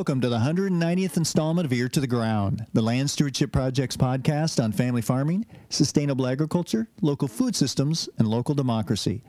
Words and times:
Welcome 0.00 0.22
to 0.22 0.30
the 0.30 0.38
190th 0.38 1.18
installment 1.18 1.66
of 1.66 1.72
Ear 1.74 1.86
to 1.90 2.00
the 2.00 2.06
Ground, 2.06 2.64
the 2.72 2.80
Land 2.80 3.10
Stewardship 3.10 3.52
Project's 3.52 3.98
podcast 3.98 4.58
on 4.58 4.72
family 4.72 5.02
farming, 5.02 5.44
sustainable 5.68 6.26
agriculture, 6.26 6.88
local 7.02 7.28
food 7.28 7.54
systems, 7.54 8.08
and 8.16 8.26
local 8.26 8.54
democracy. 8.54 9.22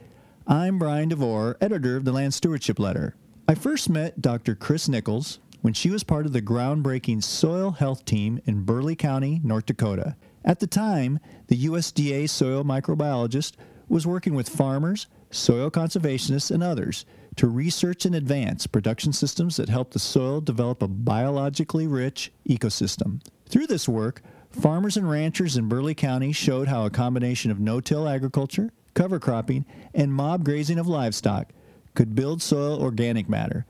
I'm 0.46 0.78
Brian 0.78 1.10
DeVore, 1.10 1.58
editor 1.60 1.98
of 1.98 2.06
the 2.06 2.12
Land 2.12 2.32
Stewardship 2.32 2.78
Letter. 2.78 3.14
I 3.46 3.54
first 3.54 3.90
met 3.90 4.22
Dr. 4.22 4.54
Kris 4.54 4.88
Nichols 4.88 5.40
when 5.60 5.74
she 5.74 5.90
was 5.90 6.04
part 6.04 6.24
of 6.24 6.32
the 6.32 6.40
groundbreaking 6.40 7.22
soil 7.22 7.72
health 7.72 8.06
team 8.06 8.40
in 8.46 8.64
Burleigh 8.64 8.96
County, 8.96 9.42
North 9.44 9.66
Dakota. 9.66 10.16
At 10.42 10.60
the 10.60 10.66
time, 10.66 11.20
the 11.48 11.66
USDA 11.66 12.30
soil 12.30 12.64
microbiologist 12.64 13.56
was 13.90 14.06
working 14.06 14.34
with 14.34 14.48
farmers, 14.48 15.06
soil 15.30 15.70
conservationists, 15.70 16.50
and 16.50 16.62
others 16.62 17.04
to 17.36 17.48
research 17.48 18.04
and 18.04 18.14
advance 18.14 18.66
production 18.66 19.12
systems 19.12 19.56
that 19.56 19.68
help 19.68 19.92
the 19.92 19.98
soil 19.98 20.40
develop 20.40 20.82
a 20.82 20.88
biologically 20.88 21.86
rich 21.86 22.32
ecosystem. 22.48 23.20
Through 23.48 23.66
this 23.66 23.88
work, 23.88 24.22
farmers 24.50 24.96
and 24.96 25.08
ranchers 25.08 25.56
in 25.56 25.68
Burleigh 25.68 25.94
County 25.94 26.32
showed 26.32 26.68
how 26.68 26.84
a 26.84 26.90
combination 26.90 27.50
of 27.50 27.60
no 27.60 27.80
till 27.80 28.08
agriculture, 28.08 28.70
cover 28.94 29.18
cropping, 29.18 29.64
and 29.94 30.12
mob 30.12 30.44
grazing 30.44 30.78
of 30.78 30.86
livestock 30.86 31.52
could 31.94 32.14
build 32.14 32.42
soil 32.42 32.82
organic 32.82 33.28
matter, 33.28 33.66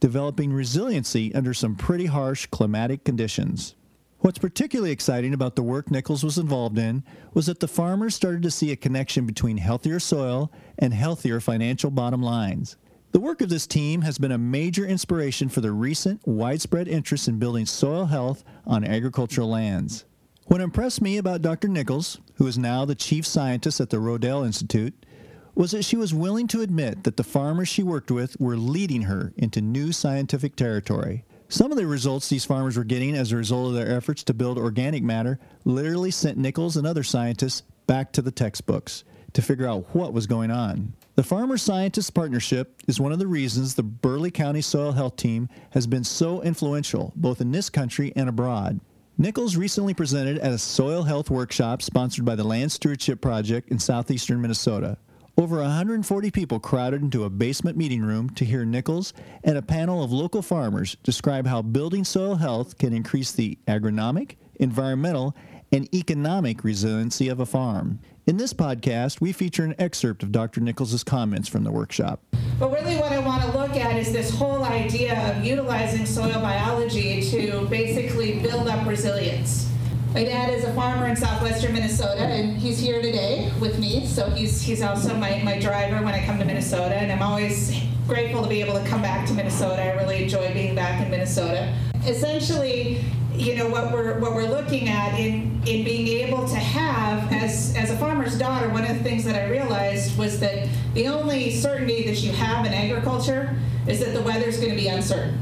developing 0.00 0.52
resiliency 0.52 1.34
under 1.34 1.54
some 1.54 1.76
pretty 1.76 2.06
harsh 2.06 2.46
climatic 2.46 3.04
conditions. 3.04 3.74
What's 4.18 4.38
particularly 4.38 4.90
exciting 4.90 5.34
about 5.34 5.54
the 5.54 5.62
work 5.62 5.90
Nichols 5.90 6.24
was 6.24 6.38
involved 6.38 6.78
in 6.78 7.04
was 7.34 7.44
that 7.46 7.60
the 7.60 7.68
farmers 7.68 8.14
started 8.14 8.42
to 8.44 8.50
see 8.50 8.72
a 8.72 8.76
connection 8.76 9.26
between 9.26 9.58
healthier 9.58 10.00
soil 10.00 10.50
and 10.78 10.94
healthier 10.94 11.40
financial 11.40 11.90
bottom 11.90 12.22
lines. 12.22 12.76
The 13.14 13.20
work 13.20 13.42
of 13.42 13.48
this 13.48 13.68
team 13.68 14.02
has 14.02 14.18
been 14.18 14.32
a 14.32 14.38
major 14.38 14.84
inspiration 14.84 15.48
for 15.48 15.60
the 15.60 15.70
recent 15.70 16.26
widespread 16.26 16.88
interest 16.88 17.28
in 17.28 17.38
building 17.38 17.64
soil 17.64 18.06
health 18.06 18.42
on 18.66 18.82
agricultural 18.82 19.48
lands. 19.48 20.04
What 20.46 20.60
impressed 20.60 21.00
me 21.00 21.18
about 21.18 21.40
Dr. 21.40 21.68
Nichols, 21.68 22.18
who 22.38 22.48
is 22.48 22.58
now 22.58 22.84
the 22.84 22.96
chief 22.96 23.24
scientist 23.24 23.80
at 23.80 23.90
the 23.90 23.98
Rodale 23.98 24.44
Institute, 24.44 25.06
was 25.54 25.70
that 25.70 25.84
she 25.84 25.96
was 25.96 26.12
willing 26.12 26.48
to 26.48 26.62
admit 26.62 27.04
that 27.04 27.16
the 27.16 27.22
farmers 27.22 27.68
she 27.68 27.84
worked 27.84 28.10
with 28.10 28.36
were 28.40 28.56
leading 28.56 29.02
her 29.02 29.32
into 29.36 29.60
new 29.60 29.92
scientific 29.92 30.56
territory. 30.56 31.24
Some 31.48 31.70
of 31.70 31.78
the 31.78 31.86
results 31.86 32.28
these 32.28 32.44
farmers 32.44 32.76
were 32.76 32.82
getting 32.82 33.14
as 33.14 33.30
a 33.30 33.36
result 33.36 33.68
of 33.68 33.74
their 33.74 33.96
efforts 33.96 34.24
to 34.24 34.34
build 34.34 34.58
organic 34.58 35.04
matter 35.04 35.38
literally 35.64 36.10
sent 36.10 36.36
Nichols 36.36 36.76
and 36.76 36.84
other 36.84 37.04
scientists 37.04 37.62
back 37.86 38.10
to 38.14 38.22
the 38.22 38.32
textbooks 38.32 39.04
to 39.34 39.40
figure 39.40 39.68
out 39.68 39.94
what 39.94 40.12
was 40.12 40.26
going 40.26 40.50
on. 40.50 40.94
The 41.16 41.22
Farmer 41.22 41.56
Scientist 41.56 42.12
Partnership 42.12 42.82
is 42.88 42.98
one 42.98 43.12
of 43.12 43.20
the 43.20 43.28
reasons 43.28 43.76
the 43.76 43.84
Burleigh 43.84 44.32
County 44.32 44.60
Soil 44.60 44.90
Health 44.90 45.14
Team 45.14 45.48
has 45.70 45.86
been 45.86 46.02
so 46.02 46.42
influential 46.42 47.12
both 47.14 47.40
in 47.40 47.52
this 47.52 47.70
country 47.70 48.12
and 48.16 48.28
abroad. 48.28 48.80
Nichols 49.16 49.54
recently 49.54 49.94
presented 49.94 50.38
at 50.38 50.50
a 50.50 50.58
soil 50.58 51.04
health 51.04 51.30
workshop 51.30 51.82
sponsored 51.82 52.24
by 52.24 52.34
the 52.34 52.42
Land 52.42 52.72
Stewardship 52.72 53.20
Project 53.20 53.68
in 53.70 53.78
southeastern 53.78 54.42
Minnesota. 54.42 54.98
Over 55.38 55.60
140 55.60 56.32
people 56.32 56.58
crowded 56.58 57.02
into 57.02 57.22
a 57.22 57.30
basement 57.30 57.76
meeting 57.76 58.02
room 58.02 58.28
to 58.30 58.44
hear 58.44 58.64
Nichols 58.64 59.12
and 59.44 59.56
a 59.56 59.62
panel 59.62 60.02
of 60.02 60.10
local 60.10 60.42
farmers 60.42 60.96
describe 61.04 61.46
how 61.46 61.62
building 61.62 62.02
soil 62.02 62.34
health 62.34 62.76
can 62.76 62.92
increase 62.92 63.30
the 63.30 63.56
agronomic, 63.68 64.34
environmental, 64.56 65.36
and 65.74 65.92
economic 65.92 66.62
resiliency 66.62 67.28
of 67.28 67.40
a 67.40 67.46
farm. 67.46 67.98
In 68.26 68.36
this 68.36 68.54
podcast, 68.54 69.20
we 69.20 69.32
feature 69.32 69.64
an 69.64 69.74
excerpt 69.76 70.22
of 70.22 70.30
Dr. 70.30 70.60
Nichols' 70.60 71.02
comments 71.02 71.48
from 71.48 71.64
the 71.64 71.72
workshop. 71.72 72.20
But 72.60 72.70
really, 72.70 72.96
what 72.96 73.10
I 73.10 73.18
want 73.18 73.42
to 73.42 73.50
look 73.58 73.72
at 73.72 73.96
is 73.96 74.12
this 74.12 74.30
whole 74.30 74.62
idea 74.62 75.20
of 75.28 75.44
utilizing 75.44 76.06
soil 76.06 76.40
biology 76.40 77.28
to 77.30 77.66
basically 77.66 78.38
build 78.38 78.68
up 78.68 78.86
resilience. 78.86 79.68
My 80.14 80.22
dad 80.22 80.54
is 80.54 80.62
a 80.62 80.72
farmer 80.74 81.08
in 81.08 81.16
southwestern 81.16 81.72
Minnesota, 81.72 82.20
and 82.20 82.56
he's 82.56 82.78
here 82.78 83.02
today 83.02 83.50
with 83.60 83.80
me. 83.80 84.06
So 84.06 84.30
he's 84.30 84.62
he's 84.62 84.80
also 84.80 85.16
my, 85.16 85.42
my 85.42 85.58
driver 85.58 86.04
when 86.04 86.14
I 86.14 86.24
come 86.24 86.38
to 86.38 86.44
Minnesota, 86.44 86.94
and 86.94 87.10
I'm 87.10 87.20
always 87.20 87.76
grateful 88.06 88.44
to 88.44 88.48
be 88.48 88.60
able 88.60 88.74
to 88.74 88.88
come 88.88 89.02
back 89.02 89.26
to 89.26 89.34
Minnesota. 89.34 89.82
I 89.82 89.94
really 89.94 90.22
enjoy 90.22 90.54
being 90.54 90.76
back 90.76 91.02
in 91.02 91.10
Minnesota. 91.10 91.74
Essentially, 92.06 93.02
you 93.34 93.56
know 93.56 93.68
what 93.68 93.92
we're 93.92 94.18
what 94.20 94.34
we're 94.34 94.48
looking 94.48 94.88
at 94.88 95.18
in 95.18 95.60
in 95.66 95.84
being 95.84 96.06
able 96.06 96.46
to 96.48 96.56
have 96.56 97.32
as 97.32 97.74
as 97.76 97.90
a 97.90 97.96
farmer's 97.96 98.38
daughter. 98.38 98.68
One 98.68 98.84
of 98.84 98.96
the 98.96 99.02
things 99.02 99.24
that 99.24 99.34
I 99.34 99.48
realized 99.48 100.16
was 100.18 100.40
that 100.40 100.68
the 100.94 101.08
only 101.08 101.50
certainty 101.50 102.04
that 102.06 102.22
you 102.22 102.32
have 102.32 102.64
in 102.66 102.72
agriculture 102.72 103.56
is 103.86 104.00
that 104.00 104.14
the 104.14 104.22
weather's 104.22 104.58
going 104.58 104.70
to 104.70 104.76
be 104.76 104.88
uncertain. 104.88 105.38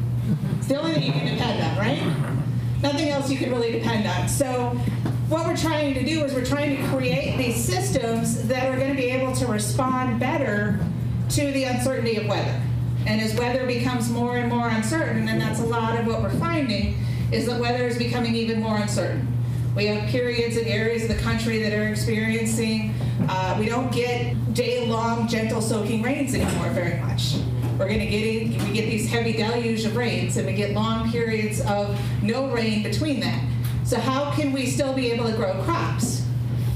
It's 0.59 0.69
the 0.69 0.81
only 0.81 0.95
thing 0.95 1.03
you 1.05 1.13
can 1.13 1.37
depend 1.37 1.63
on, 1.63 1.79
right? 1.79 2.33
nothing 2.83 3.11
else 3.11 3.31
you 3.31 3.39
can 3.39 3.51
really 3.51 3.73
depend 3.73 4.07
on. 4.07 4.29
So 4.29 4.71
what 5.29 5.47
we're 5.47 5.57
trying 5.57 5.95
to 5.95 6.05
do 6.05 6.25
is 6.25 6.35
we're 6.35 6.45
trying 6.45 6.77
to 6.77 6.89
create 6.89 7.39
these 7.39 7.57
systems 7.57 8.47
that 8.49 8.67
are 8.67 8.77
going 8.77 8.91
to 8.91 8.97
be 8.97 9.09
able 9.09 9.33
to 9.37 9.47
respond 9.47 10.21
better 10.21 10.85
to 11.31 11.53
the 11.53 11.65
uncertainty 11.65 12.17
of 12.17 12.27
weather. 12.27 12.61
And 13.07 13.21
as 13.21 13.35
weather 13.37 13.67
becomes 13.67 14.11
more 14.11 14.37
and 14.37 14.49
more 14.53 14.69
uncertain, 14.69 15.29
and 15.29 15.41
that's 15.41 15.61
a 15.61 15.65
lot 15.65 15.99
of 15.99 16.07
what 16.07 16.23
we're 16.23 16.39
finding, 16.39 16.99
is 17.33 17.47
that 17.47 17.59
weather 17.59 17.87
is 17.87 17.99
becoming 17.99 18.35
even 18.35 18.61
more 18.61 18.77
uncertain. 18.77 19.27
We 19.75 19.87
have 19.87 20.09
periods 20.11 20.59
in 20.59 20.67
areas 20.67 21.05
of 21.05 21.17
the 21.17 21.23
country 21.23 21.63
that 21.63 21.73
are 21.73 21.89
experiencing, 21.89 22.95
uh, 23.29 23.57
we 23.59 23.67
don't 23.67 23.91
get 23.91 24.55
day 24.55 24.87
long 24.87 25.27
gentle 25.29 25.63
soaking 25.63 26.03
rains 26.03 26.35
anymore 26.35 26.69
very 26.71 27.01
much. 27.01 27.37
We're 27.79 27.89
going 27.89 28.01
to 28.01 28.07
get 28.07 28.23
in, 28.23 28.51
we 28.67 28.75
get 28.75 28.91
these 28.91 29.09
heavy 29.09 29.33
deluge 29.33 29.85
of 29.85 29.97
rains, 29.97 30.37
and 30.37 30.47
we 30.47 30.53
get 30.53 30.73
long 30.73 31.11
periods 31.11 31.63
of 31.63 31.99
no 32.23 32.49
rain 32.51 32.83
between 32.83 33.21
that. 33.21 33.43
So 33.85 33.99
how 33.99 34.31
can 34.33 34.53
we 34.53 34.67
still 34.67 34.93
be 34.93 35.11
able 35.11 35.25
to 35.25 35.33
grow 35.33 35.55
crops? 35.63 36.27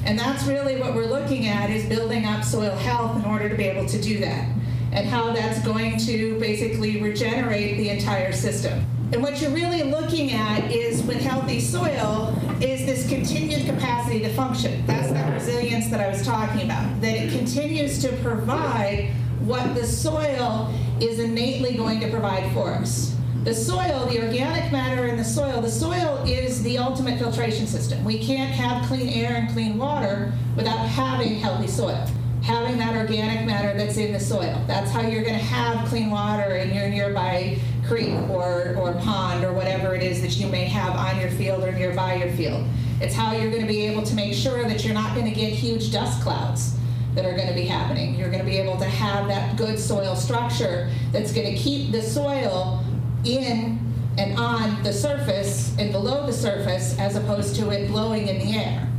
And 0.05 0.19
that's 0.19 0.45
really 0.47 0.81
what 0.81 0.95
we're 0.95 1.07
looking 1.07 1.49
at 1.49 1.69
is 1.69 1.87
building 1.87 2.25
up 2.25 2.45
soil 2.45 2.75
health 2.77 3.17
in 3.17 3.25
order 3.25 3.49
to 3.49 3.57
be 3.57 3.65
able 3.65 3.87
to 3.89 4.01
do 4.01 4.21
that. 4.21 4.49
And 4.93 5.07
how 5.07 5.33
that's 5.33 5.63
going 5.65 5.99
to 5.99 6.39
basically 6.41 7.03
regenerate 7.03 7.77
the 7.77 7.91
entire 7.91 8.33
system. 8.33 8.87
And 9.13 9.23
what 9.23 9.41
you're 9.41 9.53
really 9.53 9.85
looking 9.85 10.33
at 10.33 10.69
is 10.73 11.03
with 11.05 11.19
healthy 11.19 11.61
soil 11.61 12.37
is 12.61 12.85
this 12.87 13.09
continued 13.09 13.65
capacity 13.65 14.19
to 14.21 14.33
function. 14.35 14.85
That's 14.85 15.13
that 15.13 15.33
resilience 15.33 15.89
that 15.89 16.01
I 16.01 16.09
was 16.09 16.27
talking 16.27 16.63
about. 16.63 17.01
That 17.01 17.17
it 17.17 17.31
continues 17.31 18.03
to 18.03 18.09
provide 18.17 19.11
what 19.41 19.77
the 19.77 19.87
soil 19.87 20.75
is 21.01 21.21
innately 21.21 21.77
going 21.77 22.01
to 22.01 22.11
provide 22.11 22.53
for 22.53 22.71
us. 22.71 23.15
The 23.45 23.55
soil, 23.55 24.07
the 24.07 24.25
organic 24.27 24.73
matter 24.73 25.07
in 25.07 25.17
the 25.17 25.25
soil, 25.25 25.61
the 25.61 25.71
soil 25.71 26.25
is 26.27 26.65
the 26.65 26.79
ultimate 26.79 27.17
filtration 27.17 27.69
system. 27.69 28.03
We 28.03 28.19
can't 28.19 28.51
have 28.51 28.85
clean 28.87 29.09
air 29.09 29.37
and 29.37 29.49
clean 29.51 29.79
water 29.79 30.33
without 30.57 30.85
having 30.89 31.39
healthy 31.39 31.69
soil. 31.69 32.05
Having 32.43 32.79
that 32.79 32.97
organic 32.97 33.47
matter 33.47 33.77
that's 33.79 33.99
in 33.99 34.13
the 34.13 34.21
soil. 34.21 34.61
That's 34.67 34.91
how 34.91 35.03
you're 35.03 35.23
going 35.23 35.39
to 35.39 35.45
have 35.45 35.89
clean 35.89 36.11
water 36.11 36.57
in 36.57 36.75
your 36.75 36.89
nearby 36.89 37.59
creek 37.87 38.15
or, 38.31 38.75
or 38.77 38.93
pond 38.95 39.45
or 39.45 39.53
whatever 39.53 39.95
it 39.95 40.03
is 40.03 40.21
that 40.23 40.37
you 40.37 40.47
may 40.49 40.65
have 40.65 40.95
on 40.97 41.21
your 41.21 41.31
field 41.31 41.63
or 41.63 41.73
nearby 41.73 42.15
your 42.15 42.31
field. 42.33 42.67
It's 43.01 43.15
how 43.15 43.33
you're 43.33 43.51
going 43.51 43.63
to 43.63 43.69
be 43.69 43.87
able 43.87 44.03
to 44.03 44.15
make 44.15 44.35
sure 44.35 44.65
that 44.65 44.85
you're 44.85 44.95
not 44.95 45.15
going 45.15 45.27
to 45.27 45.39
get 45.39 45.53
huge 45.53 45.93
dust 45.93 46.23
clouds 46.23 46.77
that 47.15 47.25
are 47.25 47.35
going 47.35 47.49
to 47.49 47.55
be 47.55 47.65
happening. 47.65 48.15
You're 48.15 48.31
going 48.31 48.45
to 48.45 48.51
be 48.51 48.59
able 48.59 48.77
to 48.79 48.85
have 48.85 49.29
that 49.29 49.57
good 49.57 49.79
soil 49.79 50.17
structure 50.17 50.91
that's 51.13 51.33
going 51.33 51.55
to 51.55 51.57
keep 51.57 51.93
the 51.93 52.03
soil 52.03 52.85
in 53.25 53.79
and 54.19 54.39
on 54.39 54.83
the 54.83 54.93
surface 54.93 55.77
and 55.79 55.93
below 55.93 56.27
the 56.27 56.33
surface 56.33 56.99
as 56.99 57.17
opposed 57.17 57.57
to 57.57 57.71
it 57.71 57.89
blowing 57.89 58.29
in 58.29 58.39
the 58.39 58.57
air. 58.57 58.91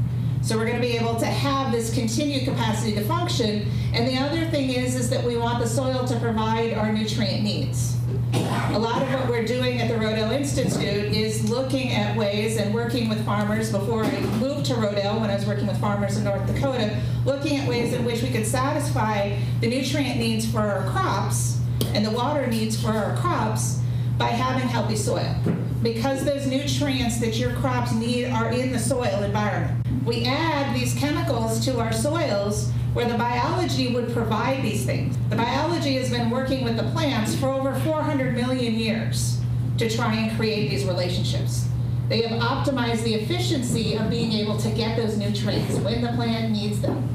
So 0.42 0.56
we're 0.56 0.66
going 0.66 0.80
to 0.80 0.88
be 0.88 0.96
able 0.96 1.16
to 1.16 1.25
have 1.25 1.72
this 1.72 1.94
continued 1.94 2.45
capacity 2.45 2.94
to 2.95 3.01
function. 3.01 3.69
And 3.94 4.07
the 4.07 4.18
other 4.18 4.45
thing 4.45 4.69
is, 4.69 4.95
is 4.95 5.10
that 5.10 5.24
we 5.24 5.38
want 5.38 5.60
the 5.60 5.68
soil 5.68 6.06
to 6.06 6.19
provide 6.19 6.74
our 6.74 6.94
nutrient 6.94 7.44
needs. 7.44 7.96
A 8.33 8.79
lot 8.79 9.01
of 9.01 9.09
what 9.13 9.29
we're 9.29 9.45
doing 9.45 9.79
at 9.79 9.88
the 9.88 9.95
Rodale 9.95 10.31
Institute 10.33 10.85
is 10.85 11.50
looking 11.50 11.91
at 11.91 12.18
ways 12.18 12.57
and 12.57 12.74
working 12.74 13.09
with 13.09 13.24
farmers 13.25 13.71
before 13.71 14.03
I 14.03 14.19
moved 14.38 14.65
to 14.68 14.74
Rodale 14.74 15.19
when 15.21 15.29
I 15.29 15.35
was 15.35 15.45
working 15.45 15.68
with 15.68 15.79
farmers 15.79 16.18
in 16.18 16.24
North 16.24 16.45
Dakota, 16.45 17.00
looking 17.25 17.57
at 17.57 17.68
ways 17.68 17.94
in 17.94 18.03
which 18.03 18.21
we 18.21 18.29
could 18.29 18.45
satisfy 18.45 19.38
the 19.62 19.69
nutrient 19.69 20.19
needs 20.19 20.50
for 20.50 20.59
our 20.59 20.89
crops 20.91 21.59
and 21.94 22.06
the 22.06 22.12
water 22.12 22.47
needs 22.47 22.81
for 22.81 22.89
our 22.89 23.15
crops 23.18 23.79
by 24.18 24.27
having 24.27 24.68
healthy 24.68 24.95
soil. 24.95 25.35
Because 25.81 26.25
those 26.25 26.47
nutrients 26.47 27.19
that 27.19 27.38
your 27.38 27.53
crops 27.53 27.94
need 27.94 28.25
are 28.25 28.51
in 28.51 28.71
the 28.71 28.80
soil 28.80 29.23
environment. 29.23 29.85
We 30.06 30.25
add 30.25 30.75
these 30.75 30.94
chemicals 30.95 31.63
to 31.65 31.80
our 31.80 31.94
soils 31.94 32.71
where 32.97 33.07
the 33.07 33.15
biology 33.15 33.94
would 33.94 34.11
provide 34.11 34.63
these 34.63 34.83
things. 34.83 35.15
The 35.29 35.35
biology 35.35 35.97
has 35.97 36.09
been 36.09 36.31
working 36.31 36.63
with 36.63 36.77
the 36.77 36.83
plants 36.94 37.35
for 37.35 37.47
over 37.47 37.79
400 37.81 38.33
million 38.33 38.73
years 38.73 39.39
to 39.77 39.88
try 39.88 40.15
and 40.15 40.35
create 40.35 40.71
these 40.71 40.83
relationships. 40.83 41.67
They 42.09 42.23
have 42.23 42.41
optimized 42.41 43.03
the 43.03 43.13
efficiency 43.13 43.94
of 43.94 44.09
being 44.09 44.31
able 44.31 44.57
to 44.57 44.71
get 44.71 44.97
those 44.97 45.15
nutrients 45.15 45.75
when 45.75 46.01
the 46.01 46.07
plant 46.13 46.51
needs 46.51 46.81
them. 46.81 47.07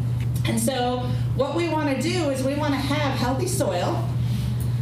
And 0.44 0.60
so, 0.60 0.98
what 1.34 1.56
we 1.56 1.68
want 1.68 1.88
to 1.96 2.00
do 2.00 2.30
is 2.30 2.44
we 2.44 2.54
want 2.54 2.74
to 2.74 2.80
have 2.80 3.18
healthy 3.18 3.48
soil 3.48 4.08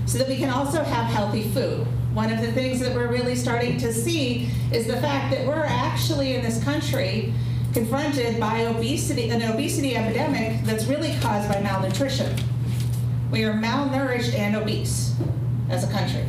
so 0.05 0.19
that 0.19 0.29
we 0.29 0.37
can 0.37 0.51
also 0.51 0.83
have 0.85 1.07
healthy 1.07 1.45
food. 1.45 1.87
one 2.13 2.31
of 2.31 2.43
the 2.43 2.53
things 2.53 2.79
that 2.81 2.95
we're 2.95 3.11
really 3.11 3.37
starting 3.37 3.79
to 3.79 3.91
see 3.91 4.51
is 4.71 4.87
the 4.87 5.01
fact 5.01 5.35
that 5.35 5.47
we're 5.47 5.65
actually 5.65 6.35
in 6.35 6.43
this 6.43 6.63
country 6.63 7.33
confronted 7.73 8.41
by 8.41 8.61
obesity, 8.63 9.31
an 9.31 9.43
obesity 9.43 9.97
epidemic 9.97 10.65
that's 10.65 10.87
really 10.87 11.15
caused 11.21 11.49
by 11.49 11.61
malnutrition. 11.61 12.37
We 13.31 13.45
are 13.45 13.53
malnourished 13.53 14.35
and 14.35 14.57
obese 14.57 15.15
as 15.69 15.89
a 15.89 15.93
country. 15.93 16.25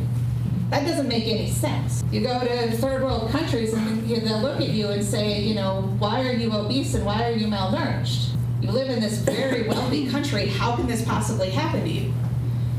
That 0.70 0.86
doesn't 0.86 1.08
make 1.08 1.26
any 1.26 1.50
sense. 1.50 2.02
You 2.10 2.22
go 2.22 2.40
to 2.40 2.72
third 2.76 3.02
world 3.02 3.30
countries 3.30 3.74
and 3.74 4.06
they'll 4.08 4.40
look 4.40 4.60
at 4.60 4.68
you 4.68 4.88
and 4.88 5.04
say, 5.04 5.40
you 5.40 5.54
know, 5.54 5.82
why 5.98 6.26
are 6.26 6.32
you 6.32 6.52
obese 6.52 6.94
and 6.94 7.04
why 7.04 7.24
are 7.28 7.32
you 7.32 7.46
malnourished? 7.46 8.30
You 8.60 8.70
live 8.70 8.88
in 8.88 9.00
this 9.00 9.18
very 9.18 9.66
wealthy 9.68 10.08
country. 10.08 10.46
How 10.46 10.76
can 10.76 10.86
this 10.86 11.04
possibly 11.04 11.50
happen 11.50 11.82
to 11.82 11.90
you? 11.90 12.12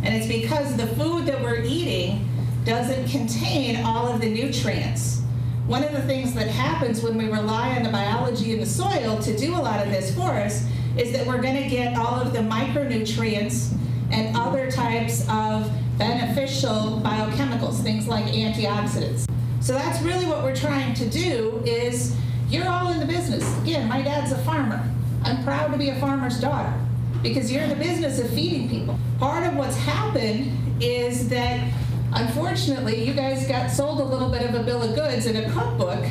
And 0.04 0.16
it's 0.16 0.28
because 0.28 0.78
the 0.78 0.88
food 0.88 1.26
that 1.26 1.42
we're 1.42 1.62
eating 1.62 2.30
doesn't 2.64 3.10
contain 3.10 3.84
all 3.84 4.08
of 4.08 4.22
the 4.22 4.30
nutrients. 4.30 5.23
One 5.68 5.82
of 5.82 5.94
the 5.94 6.02
things 6.02 6.34
that 6.34 6.48
happens 6.48 7.02
when 7.02 7.18
we 7.18 7.30
rely 7.30 7.78
on 7.78 7.84
the 7.84 7.90
biology 7.90 8.52
in 8.52 8.60
the 8.60 8.66
soil 8.66 9.18
to 9.20 9.38
do 9.38 9.56
a 9.56 9.62
lot 9.62 9.82
of 9.82 9.94
this 9.94 10.14
for 10.14 10.32
us 10.32 10.68
is 10.98 11.14
that 11.14 11.26
we're 11.26 11.42
going 11.42 11.56
to 11.56 11.70
get 11.70 11.98
all 11.98 12.20
of 12.20 12.34
the 12.34 12.40
micronutrients 12.40 13.74
and 14.12 14.36
other 14.36 14.70
types 14.70 15.22
of 15.30 15.72
beneficial 15.98 17.02
biochemicals, 17.02 17.82
things 17.82 18.10
like 18.10 18.26
antioxidants. 18.26 19.26
So 19.62 19.72
that's 19.72 20.02
really 20.02 20.26
what 20.26 20.44
we're 20.44 20.56
trying 20.56 20.96
to 20.96 21.10
do 21.10 21.64
is 21.66 22.14
you're 22.50 22.68
all 22.68 22.90
in 22.90 23.00
the 23.00 23.06
business. 23.06 23.44
Again, 23.62 23.88
my 23.88 24.02
dad's 24.02 24.34
a 24.34 24.38
farmer. 24.40 24.86
I'm 25.24 25.46
proud 25.46 25.72
to 25.72 25.78
be 25.78 25.90
a 25.90 25.96
farmer's 25.96 26.42
daughter 26.42 26.74
because 27.22 27.50
you're 27.50 27.64
in 27.64 27.70
the 27.70 27.76
business 27.78 28.20
of 28.20 28.30
feeding 28.32 28.70
people. 28.70 29.00
Part 29.18 29.48
of 29.48 29.56
what's 29.56 29.78
happened 29.78 30.84
is 30.84 31.30
that 31.30 31.72
unfortunately 32.16 33.06
you 33.06 33.14
guys 33.14 33.48
got 33.48 33.70
sold 33.70 34.00
a 34.00 34.04
little 34.04 34.30
bit 34.30 34.48
of 34.48 34.56
a 34.56 34.64
bill 34.64 34.82
of 34.82 34.96
goods 34.96 35.26
in 35.26 35.36
a 35.36 35.50
cookbook 35.52 36.06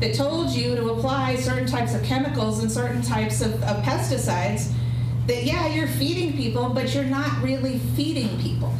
that 0.00 0.14
told 0.14 0.50
you 0.50 0.74
to 0.74 0.90
apply 0.90 1.36
certain 1.36 1.66
types 1.66 1.94
of 1.94 2.02
chemicals 2.02 2.60
and 2.60 2.70
certain 2.70 3.02
types 3.02 3.40
of, 3.40 3.52
of 3.64 3.82
pesticides 3.84 4.72
that 5.26 5.44
yeah 5.44 5.68
you're 5.68 5.88
feeding 5.88 6.36
people 6.36 6.70
but 6.70 6.94
you're 6.94 7.04
not 7.04 7.42
really 7.42 7.78
feeding 7.96 8.40
people 8.40 8.74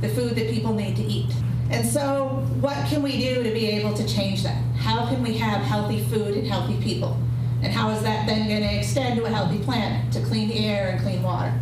the 0.00 0.08
food 0.08 0.34
that 0.34 0.50
people 0.50 0.74
need 0.74 0.96
to 0.96 1.02
eat 1.02 1.30
and 1.70 1.86
so 1.86 2.46
what 2.60 2.76
can 2.86 3.02
we 3.02 3.18
do 3.18 3.42
to 3.42 3.50
be 3.50 3.66
able 3.66 3.92
to 3.92 4.06
change 4.08 4.42
that 4.42 4.62
how 4.76 5.06
can 5.06 5.22
we 5.22 5.36
have 5.36 5.60
healthy 5.62 6.02
food 6.04 6.34
and 6.34 6.46
healthy 6.46 6.80
people 6.82 7.18
and 7.62 7.72
how 7.72 7.90
is 7.90 8.02
that 8.02 8.26
then 8.26 8.48
going 8.48 8.62
to 8.62 8.78
extend 8.78 9.16
to 9.16 9.24
a 9.24 9.28
healthy 9.28 9.58
planet, 9.58 10.12
to 10.12 10.22
clean 10.22 10.50
air 10.52 10.90
and 10.90 11.00
clean 11.00 11.22
water? 11.22 11.52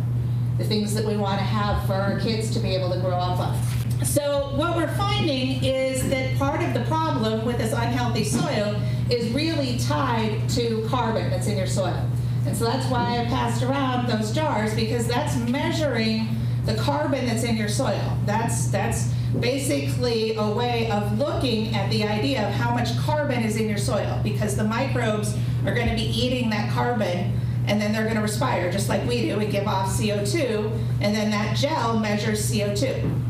The 0.57 0.63
things 0.63 0.93
that 0.93 1.05
we 1.05 1.17
want 1.17 1.39
to 1.39 1.43
have 1.43 1.85
for 1.87 1.93
our 1.93 2.19
kids 2.19 2.51
to 2.51 2.59
be 2.59 2.75
able 2.75 2.91
to 2.93 2.99
grow 2.99 3.15
up 3.15 3.39
on. 3.39 3.59
So, 4.03 4.51
what 4.55 4.75
we're 4.75 4.95
finding 4.95 5.63
is 5.63 6.09
that 6.09 6.37
part 6.37 6.61
of 6.61 6.73
the 6.73 6.81
problem 6.81 7.45
with 7.45 7.57
this 7.57 7.73
unhealthy 7.73 8.23
soil 8.23 8.79
is 9.09 9.31
really 9.33 9.77
tied 9.79 10.47
to 10.49 10.85
carbon 10.87 11.29
that's 11.29 11.47
in 11.47 11.57
your 11.57 11.67
soil. 11.67 12.07
And 12.45 12.55
so 12.55 12.65
that's 12.65 12.89
why 12.89 13.19
I 13.19 13.25
passed 13.25 13.61
around 13.63 14.07
those 14.07 14.31
jars 14.31 14.73
because 14.73 15.07
that's 15.07 15.35
measuring 15.35 16.27
the 16.65 16.75
carbon 16.75 17.25
that's 17.25 17.43
in 17.43 17.57
your 17.57 17.67
soil. 17.67 18.17
That's 18.25 18.67
that's 18.67 19.11
basically 19.39 20.35
a 20.35 20.49
way 20.49 20.89
of 20.89 21.17
looking 21.17 21.75
at 21.75 21.89
the 21.89 22.05
idea 22.05 22.47
of 22.47 22.53
how 22.53 22.73
much 22.73 22.97
carbon 22.99 23.43
is 23.43 23.57
in 23.57 23.67
your 23.67 23.77
soil 23.77 24.19
because 24.23 24.55
the 24.55 24.63
microbes 24.63 25.35
are 25.65 25.75
going 25.75 25.89
to 25.89 25.95
be 25.95 26.03
eating 26.03 26.49
that 26.51 26.71
carbon 26.71 27.37
and 27.67 27.81
then 27.81 27.91
they're 27.91 28.05
going 28.05 28.15
to 28.15 28.21
respire 28.21 28.71
just 28.71 28.87
like 28.87 29.05
we 29.07 29.23
do. 29.23 29.37
We 29.37 29.47
give 29.47 29.67
off 29.67 29.89
CO2 29.89 30.71
and 31.01 31.13
then 31.15 31.31
that 31.31 31.57
gel 31.57 31.99
measures 31.99 32.49
CO2. 32.49 33.26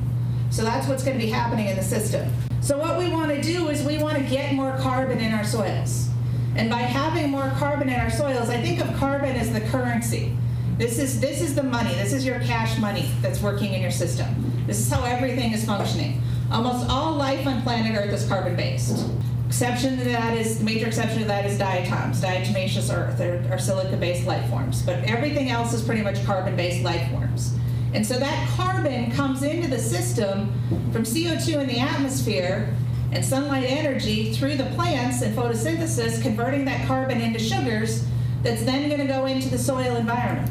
So 0.50 0.64
that's 0.64 0.88
what's 0.88 1.04
going 1.04 1.18
to 1.18 1.24
be 1.24 1.30
happening 1.30 1.68
in 1.68 1.76
the 1.76 1.84
system. 1.84 2.32
So 2.62 2.78
what 2.78 2.98
we 2.98 3.10
want 3.10 3.32
to 3.32 3.42
do 3.42 3.70
is 3.70 3.84
we 3.84 3.98
want 3.98 4.18
to 4.18 4.24
get 4.24 4.54
more 4.54 4.76
carbon 4.78 5.20
in 5.20 5.34
our 5.34 5.44
soils. 5.44 6.10
And 6.56 6.70
by 6.70 6.80
having 6.80 7.30
more 7.30 7.50
carbon 7.58 7.90
in 7.90 8.00
our 8.00 8.10
soils, 8.10 8.50
I 8.50 8.62
think 8.62 8.80
of 8.80 8.96
carbon 8.98 9.36
as 9.36 9.54
the 9.54 9.62
currency. 9.62 10.36
This 10.78 11.00
is 11.00 11.20
this 11.20 11.42
is 11.42 11.56
the 11.56 11.64
money. 11.64 11.94
This 11.96 12.14
is 12.14 12.26
your 12.26 12.40
cash 12.40 12.80
money 12.80 13.10
that's 13.22 13.42
working 13.42 13.74
in 13.74 13.82
your 13.82 13.92
system. 13.92 14.28
This 14.68 14.80
is 14.80 14.92
how 14.92 15.04
everything 15.04 15.54
is 15.54 15.66
functioning. 15.66 16.22
Almost 16.52 16.90
all 16.90 17.14
life 17.14 17.46
on 17.48 17.62
planet 17.62 17.98
Earth 17.98 18.14
is 18.14 18.28
carbon 18.28 18.56
based. 18.56 19.08
Exception 19.48 19.98
to 19.98 20.04
that 20.06 20.38
is 20.38 20.60
the 20.60 20.66
major 20.66 20.88
exception 20.88 21.20
to 21.20 21.26
that 21.26 21.46
is 21.46 21.58
diatoms, 21.58 22.22
diatomaceous 22.22 22.94
earth, 22.94 23.20
or, 23.22 23.42
or 23.50 23.58
silica-based 23.58 24.28
life 24.28 24.48
forms. 24.50 24.82
But 24.82 25.06
everything 25.06 25.50
else 25.50 25.74
is 25.74 25.82
pretty 25.82 26.02
much 26.02 26.24
carbon-based 26.26 26.84
life 26.84 27.10
forms. 27.12 27.56
And 27.94 28.06
so 28.06 28.20
that 28.20 28.50
carbon 28.56 29.12
comes 29.12 29.44
into 29.44 29.68
the 29.70 29.80
system 29.80 30.52
from 30.92 31.04
CO2 31.04 31.62
in 31.62 31.68
the 31.68 31.80
atmosphere 31.80 32.74
and 33.12 33.24
sunlight 33.24 33.66
energy 33.66 34.34
through 34.34 34.56
the 34.58 34.66
plants 34.76 35.22
and 35.22 35.36
photosynthesis, 35.36 36.22
converting 36.22 36.66
that 36.66 36.86
carbon 36.88 37.22
into 37.22 37.40
sugars 37.40 38.06
that's 38.44 38.64
then 38.64 38.90
going 38.90 39.02
to 39.02 39.08
go 39.08 39.26
into 39.26 39.50
the 39.50 39.58
soil 39.58 39.96
environment 39.96 40.50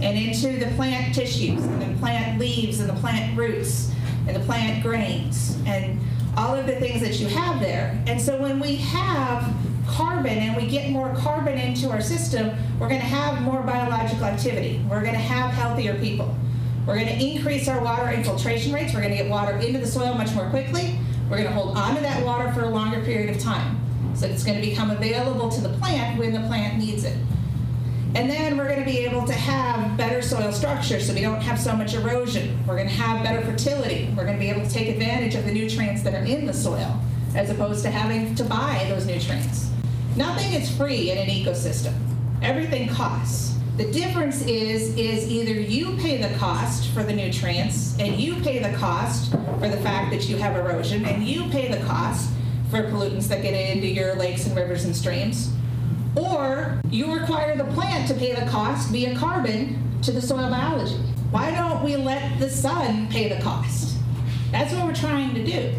and 0.00 0.18
into 0.18 0.58
the 0.62 0.70
plant 0.76 1.14
tissues 1.14 1.62
and 1.62 1.94
the 1.96 1.98
plant 1.98 2.38
leaves 2.38 2.80
and 2.80 2.88
the 2.88 2.94
plant 2.94 3.36
roots 3.36 3.90
and 4.26 4.36
the 4.36 4.40
plant 4.40 4.82
grains 4.82 5.58
and 5.66 5.98
all 6.36 6.54
of 6.54 6.66
the 6.66 6.76
things 6.76 7.00
that 7.00 7.18
you 7.18 7.28
have 7.28 7.60
there. 7.60 7.98
And 8.06 8.20
so 8.20 8.40
when 8.40 8.60
we 8.60 8.76
have 8.76 9.54
carbon 9.86 10.36
and 10.38 10.56
we 10.56 10.68
get 10.68 10.90
more 10.90 11.14
carbon 11.16 11.56
into 11.58 11.88
our 11.88 12.02
system, 12.02 12.50
we're 12.78 12.88
going 12.88 13.00
to 13.00 13.06
have 13.06 13.40
more 13.42 13.62
biological 13.62 14.24
activity. 14.24 14.84
We're 14.88 15.00
going 15.00 15.14
to 15.14 15.18
have 15.18 15.52
healthier 15.52 15.98
people. 15.98 16.36
We're 16.86 16.94
going 16.94 17.08
to 17.08 17.26
increase 17.26 17.66
our 17.66 17.82
water 17.82 18.12
infiltration 18.12 18.72
rates. 18.72 18.94
We're 18.94 19.00
going 19.00 19.10
to 19.10 19.18
get 19.18 19.28
water 19.28 19.56
into 19.56 19.80
the 19.80 19.86
soil 19.86 20.14
much 20.14 20.32
more 20.34 20.48
quickly. 20.50 20.98
We're 21.28 21.38
going 21.38 21.48
to 21.48 21.54
hold 21.54 21.76
on 21.76 21.96
to 21.96 22.00
that 22.00 22.24
water 22.24 22.52
for 22.52 22.62
a 22.62 22.68
longer 22.68 23.00
period 23.00 23.34
of 23.34 23.42
time. 23.42 23.80
So 24.14 24.26
it's 24.26 24.44
going 24.44 24.60
to 24.60 24.66
become 24.66 24.92
available 24.92 25.48
to 25.48 25.60
the 25.60 25.70
plant 25.70 26.16
when 26.16 26.32
the 26.32 26.46
plant 26.46 26.78
needs 26.78 27.02
it. 27.02 27.18
And 28.14 28.30
then 28.30 28.56
we're 28.56 28.68
going 28.68 28.78
to 28.78 28.84
be 28.84 28.98
able 28.98 29.26
to 29.26 29.32
have 29.32 29.96
better 29.96 30.22
soil 30.22 30.52
structure 30.52 31.00
so 31.00 31.12
we 31.12 31.22
don't 31.22 31.42
have 31.42 31.58
so 31.60 31.74
much 31.74 31.94
erosion. 31.94 32.64
We're 32.66 32.76
going 32.76 32.88
to 32.88 32.94
have 32.94 33.24
better 33.24 33.44
fertility. 33.44 34.08
We're 34.16 34.24
going 34.24 34.36
to 34.36 34.40
be 34.40 34.48
able 34.48 34.62
to 34.62 34.70
take 34.70 34.88
advantage 34.88 35.34
of 35.34 35.44
the 35.44 35.52
nutrients 35.52 36.02
that 36.04 36.14
are 36.14 36.24
in 36.24 36.46
the 36.46 36.54
soil 36.54 37.00
as 37.34 37.50
opposed 37.50 37.82
to 37.82 37.90
having 37.90 38.34
to 38.36 38.44
buy 38.44 38.86
those 38.88 39.06
nutrients. 39.06 39.70
Nothing 40.14 40.52
is 40.52 40.74
free 40.76 41.10
in 41.10 41.18
an 41.18 41.26
ecosystem. 41.26 41.94
Everything 42.42 42.88
costs. 42.88 43.55
The 43.76 43.92
difference 43.92 44.40
is 44.40 44.96
is 44.96 45.30
either 45.30 45.52
you 45.52 45.98
pay 45.98 46.16
the 46.16 46.34
cost 46.38 46.88
for 46.92 47.02
the 47.02 47.12
nutrients 47.12 47.94
and 47.98 48.18
you 48.18 48.36
pay 48.36 48.58
the 48.58 48.74
cost 48.78 49.32
for 49.32 49.68
the 49.68 49.76
fact 49.76 50.10
that 50.12 50.30
you 50.30 50.38
have 50.38 50.56
erosion 50.56 51.04
and 51.04 51.22
you 51.22 51.46
pay 51.50 51.70
the 51.70 51.84
cost 51.84 52.30
for 52.70 52.84
pollutants 52.84 53.28
that 53.28 53.42
get 53.42 53.52
into 53.52 53.86
your 53.86 54.14
lakes 54.14 54.46
and 54.46 54.56
rivers 54.56 54.86
and 54.86 54.96
streams 54.96 55.52
or 56.14 56.80
you 56.88 57.12
require 57.12 57.54
the 57.54 57.70
plant 57.74 58.08
to 58.08 58.14
pay 58.14 58.32
the 58.32 58.46
cost 58.46 58.88
via 58.88 59.14
carbon 59.14 59.78
to 60.00 60.10
the 60.10 60.22
soil 60.22 60.48
biology. 60.48 60.96
Why 61.30 61.50
don't 61.50 61.84
we 61.84 61.96
let 61.96 62.40
the 62.40 62.48
sun 62.48 63.08
pay 63.08 63.28
the 63.28 63.42
cost? 63.42 63.98
That's 64.52 64.72
what 64.72 64.86
we're 64.86 64.94
trying 64.94 65.34
to 65.34 65.44
do. 65.44 65.70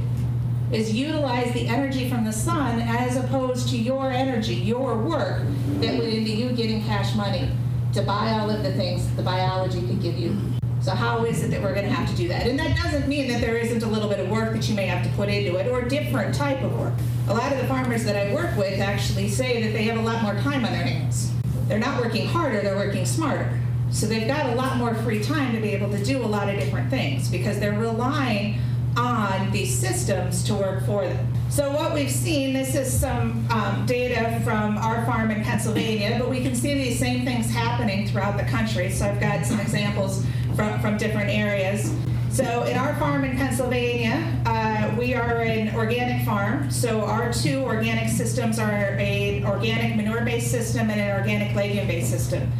Is 0.71 0.93
utilize 0.93 1.51
the 1.51 1.65
energy 1.65 2.07
from 2.07 2.25
the 2.25 2.33
sun 2.33 2.79
as 2.79 3.17
opposed 3.17 3.69
to 3.69 3.77
your 3.77 4.11
energy, 4.11 4.53
your 4.53 4.95
work 4.99 5.41
that 5.79 5.97
went 5.97 6.13
into 6.13 6.29
you 6.29 6.51
getting 6.51 6.83
cash 6.83 7.15
money 7.15 7.49
to 7.97 8.03
buy 8.03 8.31
all 8.33 8.47
of 8.47 8.61
the 8.61 8.71
things 8.73 9.07
the 9.15 9.23
biology 9.23 9.81
could 9.81 9.99
give 9.99 10.19
you. 10.19 10.37
So 10.81 10.91
how 10.91 11.25
is 11.25 11.43
it 11.43 11.49
that 11.49 11.63
we're 11.63 11.73
going 11.73 11.87
to 11.87 11.91
have 11.91 12.07
to 12.07 12.15
do 12.15 12.27
that? 12.27 12.45
And 12.45 12.57
that 12.59 12.77
doesn't 12.77 13.07
mean 13.07 13.27
that 13.29 13.41
there 13.41 13.57
isn't 13.57 13.81
a 13.81 13.87
little 13.87 14.07
bit 14.07 14.19
of 14.19 14.29
work 14.29 14.53
that 14.53 14.69
you 14.69 14.75
may 14.75 14.85
have 14.85 15.03
to 15.03 15.09
put 15.15 15.29
into 15.29 15.57
it 15.57 15.67
or 15.67 15.81
different 15.81 16.35
type 16.35 16.61
of 16.61 16.79
work. 16.79 16.93
A 17.27 17.33
lot 17.33 17.51
of 17.51 17.57
the 17.57 17.65
farmers 17.65 18.03
that 18.03 18.15
I 18.15 18.35
work 18.35 18.55
with 18.55 18.79
actually 18.79 19.27
say 19.29 19.63
that 19.63 19.73
they 19.73 19.83
have 19.85 19.97
a 19.97 20.01
lot 20.01 20.21
more 20.21 20.35
time 20.35 20.63
on 20.63 20.71
their 20.71 20.83
hands. 20.83 21.31
They're 21.67 21.79
not 21.79 21.99
working 21.99 22.27
harder, 22.27 22.61
they're 22.61 22.75
working 22.75 23.03
smarter. 23.03 23.59
So 23.89 24.05
they've 24.05 24.27
got 24.27 24.45
a 24.51 24.55
lot 24.55 24.77
more 24.77 24.93
free 24.93 25.23
time 25.23 25.55
to 25.55 25.59
be 25.59 25.69
able 25.69 25.89
to 25.89 26.03
do 26.05 26.23
a 26.23 26.27
lot 26.27 26.49
of 26.49 26.59
different 26.59 26.91
things 26.91 27.29
because 27.29 27.59
they're 27.59 27.79
relying 27.79 28.59
on 28.95 29.51
these 29.51 29.75
systems 29.75 30.43
to 30.43 30.53
work 30.53 30.85
for 30.85 31.07
them. 31.07 31.33
So 31.49 31.71
what 31.71 31.93
we've 31.93 32.11
seen, 32.11 32.53
this 32.53 32.75
is 32.75 32.91
some 32.91 33.47
um, 33.49 33.85
data 33.85 34.39
from 34.43 34.77
our 34.77 35.05
farm 35.05 35.31
in 35.31 35.43
Pennsylvania, 35.43 36.17
but 36.19 36.29
we 36.29 36.41
can 36.41 36.53
see 36.53 36.73
these 36.73 36.99
same 36.99 37.23
things 37.23 37.49
happening 37.49 38.05
throughout 38.07 38.37
the 38.37 38.43
country. 38.43 38.91
So 38.91 39.07
I've 39.07 39.19
got 39.19 39.45
some 39.45 39.59
examples 39.59 40.25
from, 40.55 40.79
from 40.81 40.97
different 40.97 41.29
areas. 41.29 41.95
So 42.29 42.63
in 42.63 42.77
our 42.77 42.93
farm 42.97 43.23
in 43.23 43.37
Pennsylvania, 43.37 44.39
uh, 44.45 44.93
we 44.99 45.15
are 45.15 45.41
an 45.41 45.73
organic 45.73 46.25
farm. 46.25 46.69
So 46.69 47.01
our 47.01 47.31
two 47.31 47.63
organic 47.63 48.09
systems 48.09 48.59
are 48.59 48.69
an 48.69 49.45
organic 49.45 49.95
manure-based 49.95 50.51
system 50.51 50.89
and 50.89 50.99
an 50.99 51.17
organic 51.17 51.55
legume-based 51.55 52.09
system. 52.09 52.51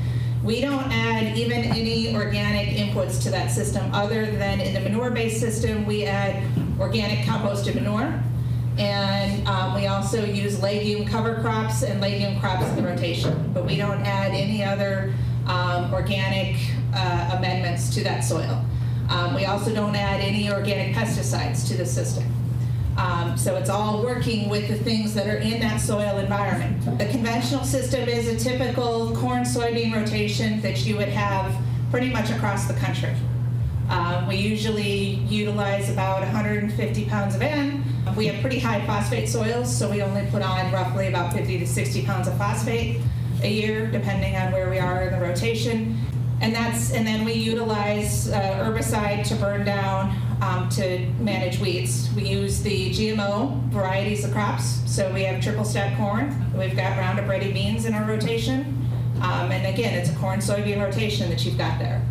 We 0.43 0.61
don't 0.61 0.91
add 0.91 1.37
even 1.37 1.65
any 1.65 2.15
organic 2.15 2.69
inputs 2.69 3.21
to 3.23 3.29
that 3.31 3.51
system 3.51 3.93
other 3.93 4.25
than 4.25 4.61
in 4.61 4.73
the 4.73 4.79
manure-based 4.79 5.39
system, 5.39 5.85
we 5.85 6.05
add 6.05 6.41
organic 6.79 7.25
composted 7.25 7.75
manure. 7.75 8.23
Also 9.97 10.23
use 10.23 10.61
legume 10.61 11.07
cover 11.07 11.41
crops 11.41 11.81
and 11.81 11.99
legume 11.99 12.39
crops 12.39 12.63
in 12.67 12.75
the 12.75 12.83
rotation. 12.83 13.51
But 13.51 13.65
we 13.65 13.77
don't 13.77 14.01
add 14.01 14.31
any 14.31 14.63
other 14.63 15.11
um, 15.47 15.91
organic 15.91 16.55
uh, 16.93 17.33
amendments 17.35 17.89
to 17.95 18.03
that 18.03 18.19
soil. 18.19 18.63
Um, 19.09 19.33
we 19.33 19.45
also 19.45 19.73
don't 19.73 19.95
add 19.95 20.21
any 20.21 20.51
organic 20.51 20.95
pesticides 20.95 21.67
to 21.69 21.77
the 21.77 21.85
system. 21.85 22.31
Um, 22.95 23.35
so 23.35 23.55
it's 23.55 23.71
all 23.71 24.03
working 24.03 24.49
with 24.49 24.67
the 24.67 24.77
things 24.77 25.15
that 25.15 25.25
are 25.25 25.37
in 25.37 25.59
that 25.61 25.81
soil 25.81 26.19
environment. 26.19 26.99
The 26.99 27.07
conventional 27.07 27.63
system 27.63 28.07
is 28.07 28.27
a 28.27 28.37
typical 28.37 29.15
corn 29.15 29.45
soybean 29.45 29.95
rotation 29.95 30.61
that 30.61 30.85
you 30.85 30.95
would 30.97 31.09
have 31.09 31.55
pretty 31.89 32.11
much 32.11 32.29
across 32.29 32.67
the 32.67 32.75
country. 32.75 33.15
Um, 33.89 34.27
we 34.27 34.35
usually 34.35 35.15
utilize 35.25 35.89
about 35.89 36.21
150 36.21 37.05
pounds 37.05 37.33
of 37.33 37.41
N. 37.41 37.76
We 38.17 38.25
have 38.25 38.41
pretty 38.41 38.57
high 38.57 38.83
phosphate 38.87 39.29
soils, 39.29 39.71
so 39.71 39.91
we 39.91 40.01
only 40.01 40.25
put 40.31 40.41
on 40.41 40.71
roughly 40.71 41.07
about 41.07 41.33
50 41.33 41.59
to 41.59 41.67
60 41.67 42.03
pounds 42.03 42.27
of 42.27 42.35
phosphate 42.35 42.99
a 43.43 43.47
year, 43.47 43.91
depending 43.91 44.35
on 44.35 44.51
where 44.51 44.71
we 44.71 44.79
are 44.79 45.03
in 45.03 45.13
the 45.13 45.23
rotation. 45.23 45.95
And 46.41 46.53
that's 46.53 46.91
and 46.91 47.05
then 47.05 47.23
we 47.25 47.33
utilize 47.33 48.27
uh, 48.29 48.39
herbicide 48.65 49.27
to 49.27 49.35
burn 49.35 49.65
down 49.65 50.15
um, 50.41 50.67
to 50.69 51.05
manage 51.19 51.59
weeds. 51.59 52.09
We 52.15 52.27
use 52.27 52.59
the 52.63 52.89
GMO 52.89 53.61
varieties 53.69 54.25
of 54.25 54.31
crops. 54.31 54.81
So 54.87 55.13
we 55.13 55.21
have 55.23 55.39
triple 55.39 55.63
stack 55.63 55.95
corn. 55.95 56.33
We've 56.57 56.75
got 56.75 56.97
Roundup 56.97 57.27
Ready 57.27 57.51
beans 57.51 57.85
in 57.85 57.93
our 57.93 58.07
rotation. 58.07 58.61
Um, 59.21 59.51
and 59.51 59.71
again, 59.71 59.93
it's 59.93 60.09
a 60.09 60.15
corn 60.15 60.39
soybean 60.39 60.83
rotation 60.83 61.29
that 61.29 61.45
you've 61.45 61.57
got 61.57 61.77
there. 61.77 62.03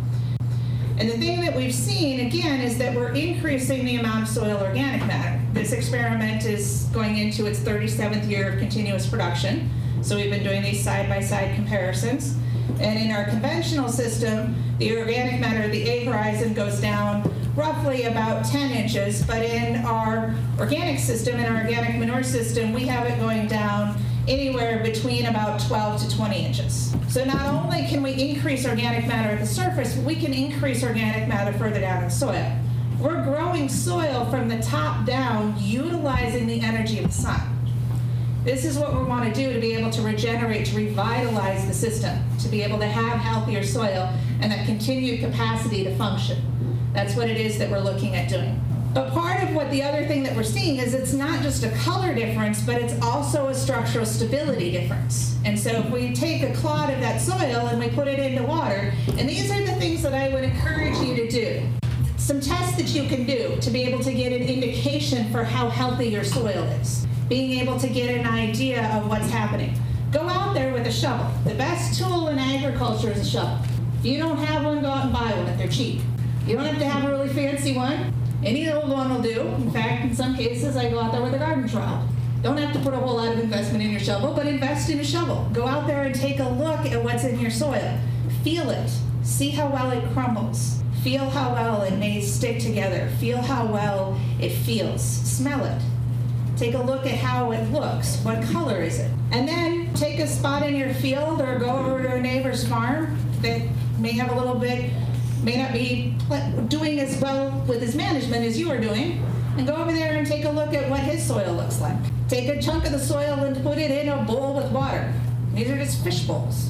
And 0.99 1.09
the 1.09 1.17
thing 1.17 1.41
that 1.41 1.53
we've 1.53 1.75
seen, 1.75 2.25
again, 2.27 2.61
is 2.61 2.77
that 2.77 2.95
we're 2.95 3.11
increasing 3.11 3.85
the 3.85 3.97
amount 3.97 4.23
of 4.23 4.29
soil 4.29 4.57
organic 4.61 5.05
matter. 5.05 5.36
This 5.53 5.71
experiment 5.71 6.45
is 6.45 6.87
going 6.93 7.17
into 7.17 7.45
its 7.45 7.59
37th 7.59 8.29
year 8.29 8.51
of 8.51 8.59
continuous 8.59 9.07
production. 9.07 9.69
So 10.01 10.15
we've 10.15 10.29
been 10.29 10.43
doing 10.43 10.61
these 10.61 10.83
side 10.83 11.09
by 11.09 11.21
side 11.21 11.55
comparisons. 11.55 12.37
And 12.79 12.99
in 12.99 13.11
our 13.11 13.25
conventional 13.25 13.89
system, 13.89 14.55
the 14.77 14.97
organic 14.97 15.39
matter, 15.39 15.63
at 15.63 15.71
the 15.71 15.81
A 15.89 16.05
horizon, 16.05 16.53
goes 16.53 16.79
down 16.79 17.31
roughly 17.55 18.03
about 18.03 18.45
10 18.45 18.71
inches. 18.71 19.25
But 19.25 19.41
in 19.41 19.77
our 19.85 20.35
organic 20.59 20.99
system, 20.99 21.39
in 21.39 21.45
our 21.45 21.63
organic 21.63 21.97
manure 21.97 22.23
system, 22.23 22.73
we 22.73 22.85
have 22.85 23.07
it 23.07 23.19
going 23.19 23.47
down 23.47 23.97
anywhere 24.27 24.83
between 24.83 25.25
about 25.25 25.59
12 25.61 26.01
to 26.01 26.15
20 26.15 26.45
inches. 26.45 26.93
So 27.07 27.23
not 27.23 27.47
only 27.47 27.87
can 27.87 28.03
we 28.03 28.11
increase 28.11 28.67
organic 28.67 29.07
matter 29.07 29.29
at 29.29 29.39
the 29.39 29.47
surface, 29.47 29.95
we 29.97 30.15
can 30.15 30.33
increase 30.33 30.83
organic 30.83 31.27
matter 31.27 31.57
further 31.57 31.79
down 31.79 32.03
in 32.03 32.09
the 32.09 32.13
soil. 32.13 32.53
We're 32.99 33.23
growing 33.23 33.69
soil 33.69 34.25
from 34.25 34.47
the 34.47 34.59
top 34.59 35.05
down, 35.05 35.53
utilizing 35.59 36.47
the 36.47 36.59
energy 36.61 36.97
of 36.97 37.05
the 37.05 37.13
sun. 37.13 37.39
This 38.43 38.65
is 38.65 38.79
what 38.79 38.91
we 38.91 39.03
want 39.03 39.31
to 39.31 39.39
do 39.39 39.53
to 39.53 39.59
be 39.59 39.73
able 39.73 39.91
to 39.91 40.01
regenerate, 40.01 40.65
to 40.67 40.75
revitalize 40.75 41.67
the 41.67 41.75
system, 41.75 42.17
to 42.39 42.47
be 42.47 42.63
able 42.63 42.79
to 42.79 42.87
have 42.87 43.19
healthier 43.19 43.61
soil 43.61 44.11
and 44.41 44.51
that 44.51 44.65
continued 44.65 45.19
capacity 45.19 45.83
to 45.83 45.95
function. 45.95 46.41
That's 46.93 47.15
what 47.15 47.29
it 47.29 47.37
is 47.37 47.59
that 47.59 47.69
we're 47.69 47.81
looking 47.81 48.15
at 48.15 48.29
doing. 48.29 48.59
But 48.95 49.11
part 49.11 49.43
of 49.43 49.53
what 49.53 49.69
the 49.69 49.83
other 49.83 50.07
thing 50.07 50.23
that 50.23 50.35
we're 50.35 50.41
seeing 50.41 50.77
is 50.77 50.95
it's 50.95 51.13
not 51.13 51.43
just 51.43 51.63
a 51.63 51.69
color 51.69 52.15
difference, 52.15 52.63
but 52.63 52.81
it's 52.81 52.99
also 53.03 53.49
a 53.49 53.53
structural 53.53 54.07
stability 54.07 54.71
difference. 54.71 55.37
And 55.45 55.59
so 55.59 55.69
if 55.69 55.91
we 55.91 56.15
take 56.15 56.41
a 56.41 56.51
clod 56.55 56.89
of 56.89 56.99
that 57.01 57.21
soil 57.21 57.67
and 57.67 57.79
we 57.79 57.89
put 57.89 58.07
it 58.07 58.17
into 58.17 58.41
water, 58.41 58.91
and 59.19 59.29
these 59.29 59.51
are 59.51 59.61
the 59.61 59.73
things 59.73 60.01
that 60.01 60.15
I 60.15 60.29
would 60.29 60.43
encourage 60.43 60.97
you 60.97 61.15
to 61.15 61.29
do. 61.29 61.61
Some 62.27 62.41
tests 62.41 62.75
that 62.75 62.93
you 62.93 63.07
can 63.07 63.25
do 63.25 63.55
to 63.61 63.71
be 63.71 63.83
able 63.83 64.03
to 64.03 64.13
get 64.13 64.33
an 64.33 64.41
indication 64.41 65.31
for 65.31 65.45
how 65.45 65.69
healthy 65.69 66.09
your 66.09 66.25
soil 66.25 66.61
is. 66.81 67.07
Being 67.29 67.57
able 67.61 67.79
to 67.79 67.87
get 67.87 68.13
an 68.13 68.27
idea 68.27 68.85
of 68.97 69.07
what's 69.07 69.29
happening. 69.29 69.73
Go 70.11 70.27
out 70.27 70.53
there 70.53 70.73
with 70.73 70.85
a 70.87 70.91
shovel. 70.91 71.31
The 71.45 71.55
best 71.55 71.97
tool 71.97 72.27
in 72.27 72.37
agriculture 72.37 73.11
is 73.11 73.21
a 73.21 73.29
shovel. 73.29 73.57
If 73.99 74.05
you 74.07 74.17
don't 74.17 74.39
have 74.39 74.65
one, 74.65 74.81
go 74.81 74.89
out 74.89 75.05
and 75.05 75.13
buy 75.13 75.31
one 75.41 75.57
they're 75.57 75.69
cheap. 75.69 76.01
You 76.45 76.57
don't 76.57 76.65
have 76.65 76.79
to 76.79 76.85
have 76.85 77.05
a 77.05 77.09
really 77.09 77.29
fancy 77.29 77.73
one. 77.73 78.13
Any 78.43 78.69
old 78.69 78.89
one 78.89 79.09
will 79.09 79.21
do. 79.21 79.43
In 79.43 79.71
fact, 79.71 80.03
in 80.03 80.13
some 80.13 80.35
cases, 80.35 80.75
I 80.75 80.89
go 80.89 80.99
out 80.99 81.13
there 81.13 81.21
with 81.21 81.33
a 81.33 81.39
garden 81.39 81.65
trowel. 81.65 82.05
Don't 82.41 82.57
have 82.57 82.73
to 82.73 82.79
put 82.79 82.93
a 82.93 82.97
whole 82.97 83.15
lot 83.15 83.31
of 83.31 83.39
investment 83.39 83.85
in 83.85 83.89
your 83.89 84.01
shovel, 84.01 84.33
but 84.33 84.47
invest 84.47 84.89
in 84.89 84.99
a 84.99 85.05
shovel. 85.05 85.49
Go 85.53 85.65
out 85.65 85.87
there 85.87 86.03
and 86.03 86.13
take 86.13 86.39
a 86.39 86.49
look 86.49 86.85
at 86.87 87.01
what's 87.01 87.23
in 87.23 87.39
your 87.39 87.51
soil. 87.51 87.97
Feel 88.43 88.69
it. 88.69 88.91
See 89.23 89.51
how 89.51 89.69
well 89.69 89.91
it 89.91 90.03
crumbles. 90.11 90.83
Feel 91.03 91.29
how 91.29 91.53
well 91.53 91.83
it 91.83 91.97
may 91.97 92.21
stick 92.21 92.59
together. 92.59 93.09
Feel 93.19 93.41
how 93.41 93.65
well 93.65 94.19
it 94.39 94.49
feels. 94.49 95.03
Smell 95.03 95.63
it. 95.65 95.81
Take 96.57 96.73
a 96.73 96.81
look 96.81 97.05
at 97.05 97.15
how 97.15 97.51
it 97.51 97.71
looks. 97.71 98.17
What 98.23 98.43
color 98.45 98.81
is 98.81 98.99
it? 98.99 99.11
And 99.31 99.47
then 99.47 99.93
take 99.93 100.19
a 100.19 100.27
spot 100.27 100.63
in 100.63 100.75
your 100.75 100.93
field 100.95 101.41
or 101.41 101.59
go 101.59 101.69
over 101.69 102.01
to 102.01 102.15
a 102.15 102.21
neighbor's 102.21 102.67
farm 102.67 103.17
that 103.41 103.61
may 103.99 104.11
have 104.13 104.31
a 104.31 104.35
little 104.35 104.59
bit 104.59 104.91
may 105.43 105.57
not 105.57 105.71
be 105.71 106.15
doing 106.67 106.99
as 106.99 107.19
well 107.21 107.51
with 107.67 107.81
his 107.81 107.95
management 107.95 108.43
as 108.43 108.59
you 108.59 108.71
are 108.71 108.79
doing, 108.79 109.23
and 109.57 109.67
go 109.67 109.75
over 109.75 109.91
there 109.91 110.17
and 110.17 110.27
take 110.27 110.45
a 110.45 110.49
look 110.49 110.73
at 110.73 110.89
what 110.89 110.99
his 110.99 111.25
soil 111.25 111.53
looks 111.53 111.79
like. 111.79 111.97
Take 112.27 112.49
a 112.49 112.61
chunk 112.61 112.85
of 112.85 112.91
the 112.91 112.99
soil 112.99 113.43
and 113.43 113.61
put 113.63 113.77
it 113.77 113.91
in 113.91 114.09
a 114.09 114.23
bowl 114.23 114.55
with 114.55 114.71
water. 114.71 115.13
These 115.53 115.69
are 115.69 115.77
just 115.77 116.03
fish 116.03 116.23
bowls. 116.23 116.69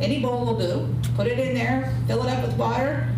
Any 0.00 0.20
bowl 0.20 0.44
will 0.44 0.58
do. 0.58 0.94
Put 1.14 1.26
it 1.26 1.38
in 1.38 1.54
there, 1.54 1.94
fill 2.06 2.24
it 2.24 2.30
up 2.30 2.44
with 2.44 2.56
water, 2.56 3.08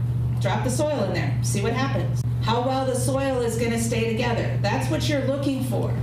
drop 0.42 0.64
the 0.64 0.70
soil 0.70 1.04
in 1.04 1.14
there, 1.14 1.38
see 1.42 1.62
what 1.62 1.72
happens. 1.72 2.22
How 2.42 2.66
well 2.66 2.84
the 2.84 2.96
soil 2.96 3.40
is 3.40 3.56
going 3.56 3.70
to 3.70 3.78
stay 3.78 4.10
together. 4.10 4.58
That's 4.60 4.90
what 4.90 5.08
you're 5.08 5.24
looking 5.26 5.64
for. 5.64 5.94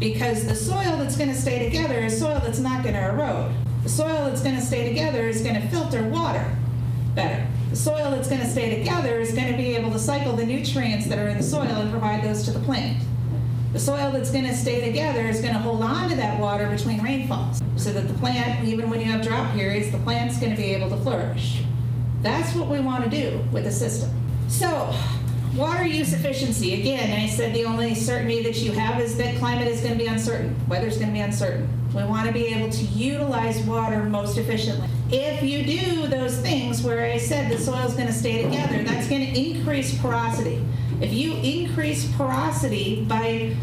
Because 0.00 0.44
the 0.44 0.54
soil 0.54 0.96
that's 0.98 1.16
going 1.16 1.30
to 1.30 1.36
stay 1.36 1.64
together 1.64 2.00
is 2.00 2.18
soil 2.18 2.40
that's 2.42 2.58
not 2.58 2.82
going 2.82 2.96
to 2.96 3.08
erode. 3.10 3.54
The 3.84 3.88
soil 3.88 4.26
that's 4.26 4.42
going 4.42 4.56
to 4.56 4.60
stay 4.60 4.88
together 4.88 5.28
is 5.28 5.42
going 5.42 5.54
to 5.54 5.68
filter 5.68 6.02
water 6.08 6.44
better. 7.14 7.46
The 7.70 7.76
soil 7.76 8.10
that's 8.10 8.28
going 8.28 8.40
to 8.40 8.48
stay 8.48 8.76
together 8.76 9.20
is 9.20 9.32
going 9.32 9.50
to 9.50 9.56
be 9.56 9.76
able 9.76 9.92
to 9.92 9.98
cycle 9.98 10.34
the 10.34 10.44
nutrients 10.44 11.06
that 11.06 11.18
are 11.18 11.28
in 11.28 11.36
the 11.36 11.42
soil 11.42 11.62
and 11.62 11.90
provide 11.90 12.24
those 12.24 12.42
to 12.44 12.50
the 12.50 12.60
plant. 12.60 13.02
The 13.72 13.78
soil 13.78 14.10
that's 14.10 14.30
going 14.30 14.46
to 14.46 14.54
stay 14.54 14.84
together 14.84 15.26
is 15.26 15.40
going 15.40 15.54
to 15.54 15.60
hold 15.60 15.82
on 15.82 16.10
to 16.10 16.16
that 16.16 16.40
water 16.40 16.68
between 16.68 17.02
rainfalls 17.02 17.60
so 17.76 17.92
that 17.92 18.08
the 18.08 18.14
plant, 18.14 18.66
even 18.66 18.90
when 18.90 19.00
you 19.00 19.06
have 19.06 19.22
drought 19.22 19.52
periods, 19.54 19.90
the 19.90 19.98
plant's 19.98 20.38
going 20.38 20.52
to 20.52 20.56
be 20.56 20.74
able 20.74 20.88
to 20.90 20.96
flourish. 20.98 21.62
That's 22.24 22.54
what 22.54 22.68
we 22.68 22.80
want 22.80 23.04
to 23.04 23.10
do 23.10 23.38
with 23.52 23.64
the 23.64 23.70
system. 23.70 24.10
So, 24.48 24.94
water 25.54 25.84
use 25.84 26.14
efficiency. 26.14 26.80
Again, 26.80 27.20
I 27.20 27.28
said 27.28 27.54
the 27.54 27.66
only 27.66 27.94
certainty 27.94 28.42
that 28.44 28.56
you 28.56 28.72
have 28.72 28.98
is 28.98 29.18
that 29.18 29.36
climate 29.36 29.68
is 29.68 29.82
going 29.82 29.92
to 29.92 29.98
be 29.98 30.06
uncertain, 30.06 30.56
weather 30.66 30.86
is 30.86 30.96
going 30.96 31.08
to 31.08 31.12
be 31.12 31.20
uncertain. 31.20 31.68
We 31.94 32.02
want 32.04 32.26
to 32.26 32.32
be 32.32 32.46
able 32.46 32.70
to 32.70 32.84
utilize 32.86 33.60
water 33.64 34.04
most 34.04 34.38
efficiently. 34.38 34.88
If 35.10 35.42
you 35.42 35.66
do 35.66 36.06
those 36.06 36.38
things 36.38 36.82
where 36.82 37.04
I 37.04 37.18
said 37.18 37.52
the 37.52 37.58
soil 37.58 37.86
is 37.86 37.92
going 37.92 38.06
to 38.06 38.12
stay 38.12 38.42
together, 38.42 38.82
that's 38.84 39.06
going 39.06 39.20
to 39.20 39.38
increase 39.38 39.96
porosity. 39.98 40.64
If 41.02 41.12
you 41.12 41.34
increase 41.34 42.10
porosity 42.16 43.04
by 43.04 43.54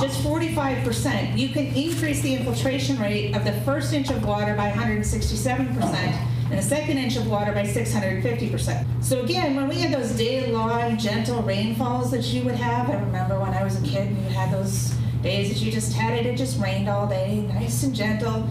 just 0.00 0.24
45%, 0.24 1.36
you 1.36 1.50
can 1.50 1.66
increase 1.66 2.22
the 2.22 2.34
infiltration 2.34 2.98
rate 2.98 3.36
of 3.36 3.44
the 3.44 3.52
first 3.60 3.92
inch 3.92 4.10
of 4.10 4.24
water 4.24 4.54
by 4.54 4.70
167% 4.70 6.37
and 6.50 6.58
the 6.58 6.62
second 6.62 6.96
inch 6.96 7.16
of 7.16 7.28
water 7.28 7.52
by 7.52 7.62
650%. 7.62 9.04
So 9.04 9.22
again, 9.22 9.54
when 9.54 9.68
we 9.68 9.76
had 9.76 9.92
those 9.92 10.12
day-long 10.12 10.96
gentle 10.96 11.42
rainfalls 11.42 12.10
that 12.10 12.24
you 12.32 12.42
would 12.44 12.54
have, 12.54 12.88
I 12.88 12.94
remember 12.94 13.38
when 13.38 13.52
I 13.52 13.62
was 13.62 13.76
a 13.80 13.86
kid 13.86 14.08
and 14.08 14.16
you 14.16 14.30
had 14.30 14.50
those 14.52 14.94
days 15.22 15.50
that 15.50 15.58
you 15.64 15.70
just 15.70 15.92
had 15.92 16.14
it, 16.14 16.24
it 16.24 16.36
just 16.36 16.58
rained 16.58 16.88
all 16.88 17.06
day, 17.06 17.46
nice 17.52 17.82
and 17.82 17.94
gentle. 17.94 18.48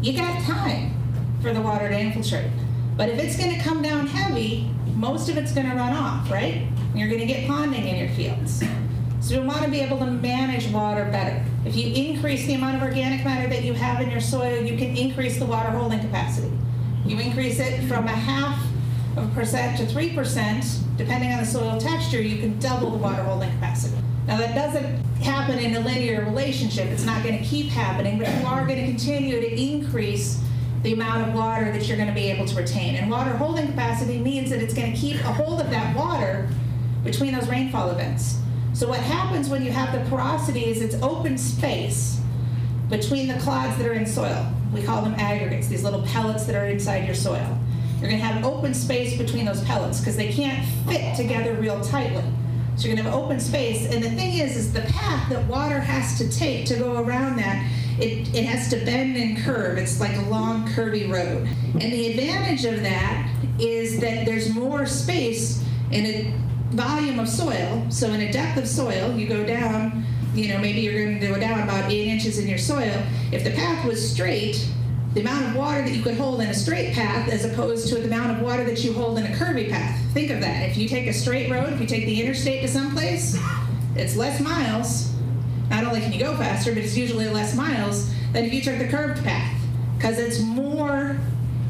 You 0.00 0.16
got 0.16 0.42
time 0.44 0.94
for 1.42 1.52
the 1.52 1.60
water 1.60 1.88
to 1.88 1.98
infiltrate. 1.98 2.50
But 2.96 3.10
if 3.10 3.18
it's 3.18 3.36
going 3.36 3.54
to 3.54 3.60
come 3.62 3.82
down 3.82 4.06
heavy, 4.06 4.70
most 4.94 5.28
of 5.28 5.36
it's 5.36 5.52
going 5.52 5.68
to 5.68 5.76
run 5.76 5.92
off, 5.92 6.30
right? 6.30 6.66
You're 6.94 7.08
going 7.08 7.20
to 7.20 7.26
get 7.26 7.46
ponding 7.46 7.86
in 7.86 7.96
your 7.96 8.08
fields. 8.10 8.64
So 9.20 9.40
we 9.40 9.46
want 9.46 9.62
to 9.64 9.70
be 9.70 9.80
able 9.80 9.98
to 9.98 10.06
manage 10.06 10.68
water 10.68 11.04
better. 11.04 11.44
If 11.66 11.76
you 11.76 11.92
increase 11.92 12.46
the 12.46 12.54
amount 12.54 12.76
of 12.76 12.82
organic 12.82 13.24
matter 13.24 13.48
that 13.48 13.64
you 13.64 13.74
have 13.74 14.00
in 14.00 14.10
your 14.10 14.20
soil, 14.20 14.64
you 14.64 14.78
can 14.78 14.96
increase 14.96 15.38
the 15.38 15.46
water 15.46 15.70
holding 15.70 16.00
capacity. 16.00 16.50
You 17.08 17.18
increase 17.18 17.58
it 17.58 17.88
from 17.88 18.04
a 18.04 18.10
half 18.10 18.62
of 19.16 19.32
a 19.32 19.34
percent 19.34 19.78
to 19.78 19.86
3%, 19.86 20.96
depending 20.98 21.32
on 21.32 21.38
the 21.38 21.46
soil 21.46 21.80
texture, 21.80 22.20
you 22.20 22.36
can 22.36 22.58
double 22.58 22.90
the 22.90 22.98
water 22.98 23.22
holding 23.22 23.50
capacity. 23.52 23.96
Now, 24.26 24.36
that 24.36 24.54
doesn't 24.54 25.02
happen 25.22 25.58
in 25.58 25.74
a 25.74 25.80
linear 25.80 26.22
relationship. 26.26 26.88
It's 26.88 27.06
not 27.06 27.22
going 27.22 27.38
to 27.38 27.44
keep 27.44 27.70
happening, 27.70 28.18
but 28.18 28.28
you 28.28 28.46
are 28.46 28.66
going 28.66 28.78
to 28.78 28.86
continue 28.86 29.40
to 29.40 29.58
increase 29.58 30.38
the 30.82 30.92
amount 30.92 31.26
of 31.26 31.34
water 31.34 31.72
that 31.72 31.88
you're 31.88 31.96
going 31.96 32.10
to 32.10 32.14
be 32.14 32.30
able 32.30 32.44
to 32.44 32.54
retain. 32.54 32.96
And 32.96 33.10
water 33.10 33.30
holding 33.30 33.68
capacity 33.68 34.18
means 34.18 34.50
that 34.50 34.60
it's 34.60 34.74
going 34.74 34.92
to 34.92 34.98
keep 34.98 35.16
a 35.16 35.32
hold 35.32 35.62
of 35.62 35.70
that 35.70 35.96
water 35.96 36.50
between 37.04 37.32
those 37.32 37.48
rainfall 37.48 37.90
events. 37.90 38.38
So 38.74 38.86
what 38.86 39.00
happens 39.00 39.48
when 39.48 39.64
you 39.64 39.72
have 39.72 39.92
the 39.92 40.08
porosity 40.10 40.66
is 40.66 40.82
it's 40.82 41.02
open 41.02 41.38
space 41.38 42.20
between 42.90 43.28
the 43.28 43.38
clods 43.38 43.78
that 43.78 43.86
are 43.86 43.94
in 43.94 44.04
soil. 44.04 44.52
We 44.72 44.82
call 44.82 45.02
them 45.02 45.14
aggregates, 45.14 45.68
these 45.68 45.84
little 45.84 46.02
pellets 46.02 46.44
that 46.46 46.54
are 46.54 46.66
inside 46.66 47.06
your 47.06 47.14
soil. 47.14 47.58
You're 48.00 48.10
going 48.10 48.20
to 48.20 48.26
have 48.26 48.44
open 48.44 48.74
space 48.74 49.16
between 49.18 49.44
those 49.44 49.62
pellets 49.64 49.98
because 49.98 50.16
they 50.16 50.32
can't 50.32 50.64
fit 50.86 51.16
together 51.16 51.54
real 51.54 51.80
tightly. 51.80 52.22
So 52.76 52.86
you're 52.86 52.94
going 52.94 53.06
to 53.06 53.10
have 53.10 53.20
open 53.20 53.40
space. 53.40 53.92
And 53.92 54.04
the 54.04 54.10
thing 54.10 54.38
is, 54.38 54.56
is 54.56 54.72
the 54.72 54.82
path 54.82 55.28
that 55.30 55.44
water 55.46 55.80
has 55.80 56.16
to 56.18 56.30
take 56.30 56.66
to 56.66 56.76
go 56.76 57.02
around 57.02 57.36
that 57.38 57.68
it, 57.98 58.32
it 58.34 58.44
has 58.44 58.68
to 58.70 58.76
bend 58.84 59.16
and 59.16 59.38
curve. 59.38 59.78
It's 59.78 60.00
like 60.00 60.16
a 60.16 60.22
long, 60.28 60.68
curvy 60.68 61.10
road. 61.10 61.48
And 61.72 61.92
the 61.92 62.10
advantage 62.10 62.64
of 62.64 62.82
that 62.82 63.28
is 63.58 63.98
that 64.00 64.24
there's 64.24 64.54
more 64.54 64.86
space 64.86 65.64
in 65.90 66.06
a 66.06 66.34
volume 66.70 67.18
of 67.18 67.28
soil. 67.28 67.84
So 67.90 68.12
in 68.12 68.20
a 68.20 68.32
depth 68.32 68.58
of 68.58 68.68
soil, 68.68 69.16
you 69.16 69.26
go 69.26 69.44
down 69.44 70.04
you 70.34 70.48
know, 70.48 70.58
maybe 70.58 70.80
you're 70.80 71.04
going 71.04 71.20
to 71.20 71.26
go 71.26 71.38
down 71.38 71.60
about 71.60 71.90
eight 71.90 72.08
inches 72.08 72.38
in 72.38 72.48
your 72.48 72.58
soil. 72.58 73.02
If 73.32 73.44
the 73.44 73.50
path 73.50 73.84
was 73.84 74.12
straight, 74.12 74.68
the 75.14 75.20
amount 75.20 75.46
of 75.46 75.56
water 75.56 75.82
that 75.82 75.92
you 75.92 76.02
could 76.02 76.16
hold 76.16 76.40
in 76.40 76.48
a 76.48 76.54
straight 76.54 76.94
path 76.94 77.28
as 77.28 77.44
opposed 77.44 77.88
to 77.88 77.96
the 77.96 78.04
amount 78.04 78.36
of 78.36 78.42
water 78.42 78.64
that 78.64 78.84
you 78.84 78.92
hold 78.92 79.18
in 79.18 79.26
a 79.26 79.34
curvy 79.36 79.68
path. 79.68 80.00
Think 80.12 80.30
of 80.30 80.40
that. 80.40 80.68
If 80.68 80.76
you 80.76 80.88
take 80.88 81.06
a 81.06 81.12
straight 81.12 81.50
road, 81.50 81.72
if 81.72 81.80
you 81.80 81.86
take 81.86 82.04
the 82.04 82.20
interstate 82.20 82.62
to 82.62 82.68
someplace, 82.68 83.38
it's 83.96 84.16
less 84.16 84.40
miles. 84.40 85.12
Not 85.70 85.84
only 85.84 86.00
can 86.00 86.12
you 86.12 86.20
go 86.20 86.36
faster, 86.36 86.72
but 86.72 86.82
it's 86.82 86.96
usually 86.96 87.28
less 87.28 87.54
miles 87.54 88.12
than 88.32 88.44
if 88.44 88.52
you 88.52 88.60
took 88.60 88.78
the 88.78 88.88
curved 88.88 89.24
path 89.24 89.60
because 89.96 90.18
it's 90.18 90.40
more 90.40 91.18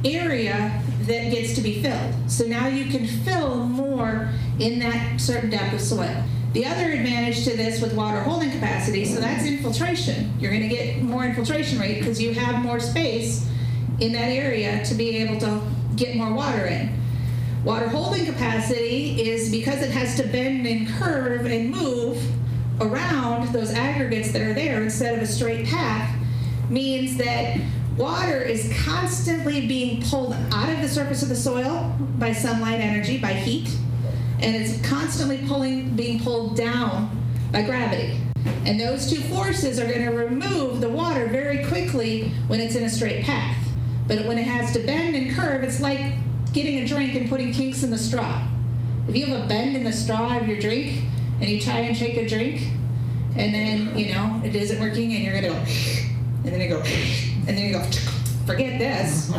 area 0.04 0.82
that 1.02 1.30
gets 1.30 1.54
to 1.54 1.60
be 1.60 1.82
filled. 1.82 2.14
So 2.30 2.44
now 2.44 2.66
you 2.66 2.90
can 2.90 3.06
fill 3.06 3.56
more 3.56 4.30
in 4.58 4.78
that 4.80 5.20
certain 5.20 5.50
depth 5.50 5.72
of 5.72 5.80
soil. 5.80 6.22
The 6.55 6.64
other 6.64 6.93
advantage 6.93 7.45
to 7.45 7.57
this 7.57 7.83
with 7.83 7.93
water 7.93 8.21
holding 8.23 8.50
capacity, 8.50 9.05
so 9.05 9.21
that's 9.21 9.45
infiltration. 9.45 10.33
You're 10.40 10.50
going 10.50 10.67
to 10.67 10.75
get 10.75 11.02
more 11.02 11.25
infiltration 11.25 11.78
rate 11.78 11.99
because 11.99 12.21
you 12.21 12.33
have 12.33 12.62
more 12.62 12.81
space 12.81 13.47
in 14.00 14.12
that 14.12 14.28
area 14.28 14.83
to 14.87 14.95
be 14.95 15.19
able 15.19 15.38
to 15.40 15.61
get 15.97 16.17
more 16.17 16.33
water 16.33 16.64
in. 16.64 16.99
Water 17.64 17.88
holding 17.88 18.25
capacity 18.25 19.21
is 19.21 19.50
because 19.50 19.83
it 19.83 19.90
has 19.90 20.17
to 20.17 20.23
bend 20.28 20.67
and 20.67 20.88
curve 20.88 21.45
and 21.45 21.71
move 21.71 22.23
around 22.81 23.52
those 23.52 23.71
aggregates 23.73 24.33
that 24.33 24.40
are 24.40 24.55
there 24.55 24.83
instead 24.83 25.17
of 25.17 25.23
a 25.23 25.26
straight 25.26 25.67
path, 25.67 26.17
means 26.71 27.19
that 27.19 27.61
water 27.99 28.40
is 28.40 28.73
constantly 28.85 29.67
being 29.67 30.00
pulled 30.02 30.33
out 30.52 30.71
of 30.71 30.81
the 30.81 30.88
surface 30.88 31.23
of 31.23 31.28
the 31.28 31.37
soil 31.37 31.95
by 32.19 32.33
sunlight 32.33 32.81
energy, 32.81 33.19
by 33.19 33.33
heat 33.33 33.69
and 34.40 34.54
it's 34.54 34.80
constantly 34.88 35.47
pulling, 35.47 35.95
being 35.97 36.21
pulled 36.21 36.57
down 36.57 37.11
by 37.52 37.62
gravity. 37.62 38.21
And 38.64 38.80
those 38.80 39.11
two 39.11 39.21
forces 39.23 39.78
are 39.80 39.87
going 39.87 40.04
to 40.04 40.12
remove 40.12 40.80
the 40.80 40.88
water 40.88 41.26
very 41.26 41.64
quickly 41.64 42.30
when 42.47 42.61
it's 42.61 42.75
in 42.75 42.85
a 42.85 42.90
straight 42.90 43.25
path. 43.25 43.57
But 44.07 44.26
when 44.26 44.38
it 44.38 44.45
has 44.45 44.73
to 44.73 44.80
bend 44.80 45.16
and 45.16 45.35
curve, 45.35 45.64
it's 45.64 45.80
like 45.80 46.14
getting 46.52 46.78
a 46.78 46.87
drink 46.87 47.14
and 47.14 47.28
putting 47.28 47.52
kinks 47.52 47.83
in 47.83 47.90
the 47.90 47.99
straw. 47.99 48.47
If 49.09 49.16
you 49.16 49.26
have 49.26 49.45
a 49.45 49.49
bend 49.49 49.76
in 49.76 49.85
the 49.85 49.92
straw 49.92 50.37
of 50.37 50.47
your 50.47 50.59
drink 50.61 51.02
and 51.40 51.49
you 51.49 51.61
try 51.61 51.80
and 51.80 51.97
shake 51.97 52.16
a 52.16 52.28
drink, 52.28 52.62
and 53.37 53.54
then, 53.54 53.97
you 53.97 54.12
know, 54.14 54.40
it 54.45 54.54
isn't 54.54 54.80
working 54.80 55.14
and 55.14 55.25
you're 55.25 55.33
going 55.33 55.45
to 55.45 55.50
go, 55.50 55.64
and 56.45 56.52
then 56.52 56.61
you 56.61 56.68
go, 56.68 56.80
and 56.80 57.57
then 57.57 57.59
you 57.59 57.73
go, 57.73 57.83
forget 58.47 58.78
this 58.78 59.33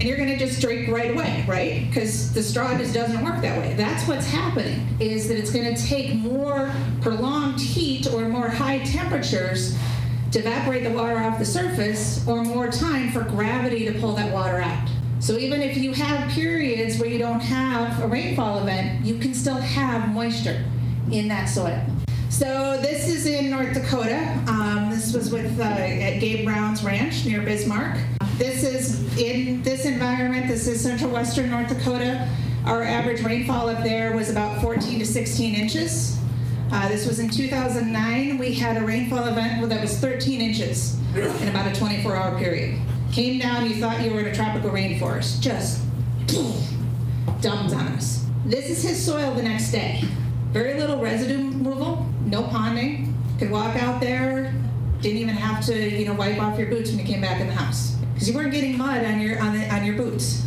and 0.00 0.08
you're 0.08 0.16
going 0.16 0.28
to 0.28 0.36
just 0.36 0.60
drink 0.60 0.88
right 0.88 1.12
away, 1.12 1.44
right? 1.46 1.86
Because 1.86 2.32
the 2.32 2.42
straw 2.42 2.76
just 2.76 2.92
doesn't 2.92 3.24
work 3.24 3.40
that 3.42 3.58
way. 3.58 3.74
That's 3.74 4.06
what's 4.08 4.26
happening, 4.26 4.86
is 4.98 5.28
that 5.28 5.38
it's 5.38 5.52
going 5.52 5.72
to 5.72 5.80
take 5.86 6.16
more 6.16 6.72
prolonged 7.00 7.60
heat 7.60 8.12
or 8.12 8.28
more 8.28 8.48
high 8.48 8.80
temperatures 8.80 9.78
to 10.32 10.40
evaporate 10.40 10.82
the 10.82 10.90
water 10.90 11.16
off 11.18 11.38
the 11.38 11.44
surface 11.44 12.26
or 12.26 12.42
more 12.42 12.68
time 12.68 13.12
for 13.12 13.22
gravity 13.22 13.84
to 13.84 13.96
pull 14.00 14.14
that 14.16 14.32
water 14.32 14.60
out. 14.60 14.88
So 15.20 15.38
even 15.38 15.62
if 15.62 15.76
you 15.76 15.94
have 15.94 16.28
periods 16.32 16.98
where 16.98 17.08
you 17.08 17.18
don't 17.18 17.40
have 17.40 18.02
a 18.02 18.08
rainfall 18.08 18.58
event, 18.58 19.06
you 19.06 19.18
can 19.18 19.32
still 19.32 19.54
have 19.54 20.08
moisture 20.12 20.64
in 21.12 21.28
that 21.28 21.46
soil. 21.46 21.80
So 22.30 22.78
this 22.82 23.08
is 23.08 23.26
in 23.26 23.48
North 23.48 23.74
Dakota. 23.74 24.42
Um, 24.48 24.90
this 24.90 25.14
was 25.14 25.30
with 25.30 25.58
uh, 25.60 25.62
at 25.62 26.18
Gabe 26.18 26.44
Brown's 26.44 26.82
ranch 26.82 27.24
near 27.24 27.40
Bismarck. 27.42 27.96
This 28.38 28.64
is 28.64 29.16
in 29.16 29.62
this 29.62 29.84
environment. 29.84 30.48
This 30.48 30.66
is 30.66 30.80
central 30.80 31.08
western 31.08 31.50
North 31.50 31.68
Dakota. 31.68 32.28
Our 32.66 32.82
average 32.82 33.22
rainfall 33.22 33.68
up 33.68 33.84
there 33.84 34.16
was 34.16 34.28
about 34.28 34.60
14 34.60 34.98
to 34.98 35.06
16 35.06 35.54
inches. 35.54 36.18
Uh, 36.72 36.88
this 36.88 37.06
was 37.06 37.20
in 37.20 37.30
2009. 37.30 38.36
We 38.38 38.54
had 38.54 38.76
a 38.76 38.84
rainfall 38.84 39.24
event 39.26 39.68
that 39.68 39.80
was 39.80 40.00
13 40.00 40.40
inches 40.40 40.98
in 41.14 41.48
about 41.48 41.70
a 41.70 41.78
24 41.78 42.16
hour 42.16 42.36
period. 42.36 42.80
Came 43.12 43.38
down, 43.38 43.70
you 43.70 43.76
thought 43.76 44.02
you 44.02 44.12
were 44.12 44.18
in 44.18 44.26
a 44.26 44.34
tropical 44.34 44.70
rainforest. 44.70 45.40
Just 45.40 45.84
dumped 47.40 47.72
on 47.72 47.86
us. 47.88 48.26
This 48.44 48.68
is 48.68 48.82
his 48.82 49.04
soil 49.04 49.32
the 49.34 49.44
next 49.44 49.70
day. 49.70 50.02
Very 50.50 50.80
little 50.80 50.98
residue 50.98 51.36
removal, 51.36 52.04
no 52.24 52.42
ponding. 52.42 53.14
Could 53.38 53.52
walk 53.52 53.80
out 53.80 54.00
there, 54.00 54.52
didn't 55.00 55.18
even 55.18 55.36
have 55.36 55.64
to, 55.66 55.88
you 55.88 56.06
know, 56.06 56.14
wipe 56.14 56.42
off 56.42 56.58
your 56.58 56.68
boots 56.68 56.90
when 56.90 56.98
you 56.98 57.04
came 57.04 57.20
back 57.20 57.40
in 57.40 57.46
the 57.46 57.54
house 57.54 57.93
because 58.14 58.28
you 58.28 58.34
weren't 58.34 58.52
getting 58.52 58.78
mud 58.78 59.04
on 59.04 59.20
your 59.20 59.40
on, 59.42 59.58
the, 59.58 59.74
on 59.74 59.84
your 59.84 59.96
boots. 59.96 60.46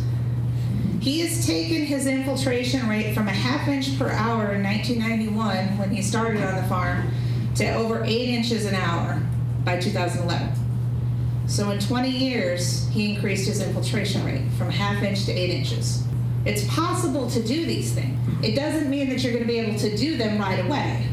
He 1.00 1.20
has 1.20 1.46
taken 1.46 1.86
his 1.86 2.06
infiltration 2.06 2.88
rate 2.88 3.14
from 3.14 3.28
a 3.28 3.32
half 3.32 3.68
inch 3.68 3.96
per 3.98 4.08
hour 4.08 4.52
in 4.52 4.62
1991 4.64 5.78
when 5.78 5.90
he 5.90 6.02
started 6.02 6.42
on 6.42 6.56
the 6.56 6.68
farm 6.68 7.10
to 7.54 7.72
over 7.74 8.02
eight 8.04 8.30
inches 8.30 8.64
an 8.66 8.74
hour 8.74 9.22
by 9.64 9.78
2011. 9.78 10.48
So 11.46 11.70
in 11.70 11.78
20 11.78 12.10
years, 12.10 12.88
he 12.88 13.14
increased 13.14 13.46
his 13.46 13.62
infiltration 13.62 14.24
rate 14.24 14.50
from 14.58 14.70
half 14.70 15.02
inch 15.02 15.24
to 15.26 15.32
eight 15.32 15.50
inches. 15.50 16.02
It's 16.44 16.66
possible 16.74 17.30
to 17.30 17.42
do 17.42 17.64
these 17.64 17.92
things. 17.92 18.18
It 18.42 18.54
doesn't 18.54 18.90
mean 18.90 19.08
that 19.10 19.22
you're 19.22 19.32
going 19.32 19.44
to 19.44 19.48
be 19.48 19.58
able 19.58 19.78
to 19.78 19.96
do 19.96 20.16
them 20.16 20.38
right 20.38 20.64
away. 20.64 21.06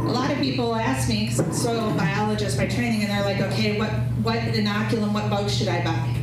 A 0.00 0.12
lot 0.12 0.30
of 0.30 0.38
people 0.38 0.74
ask 0.74 1.08
me, 1.08 1.24
because 1.24 1.40
I'm 1.40 1.52
soil 1.52 1.92
biologist 1.92 2.56
by 2.56 2.66
training, 2.66 3.02
and 3.02 3.10
they're 3.10 3.22
like, 3.22 3.40
okay, 3.52 3.78
what, 3.78 3.90
what 4.22 4.38
inoculum, 4.38 5.12
what 5.12 5.28
bugs 5.28 5.56
should 5.56 5.68
I 5.68 5.84
buy? 5.84 6.16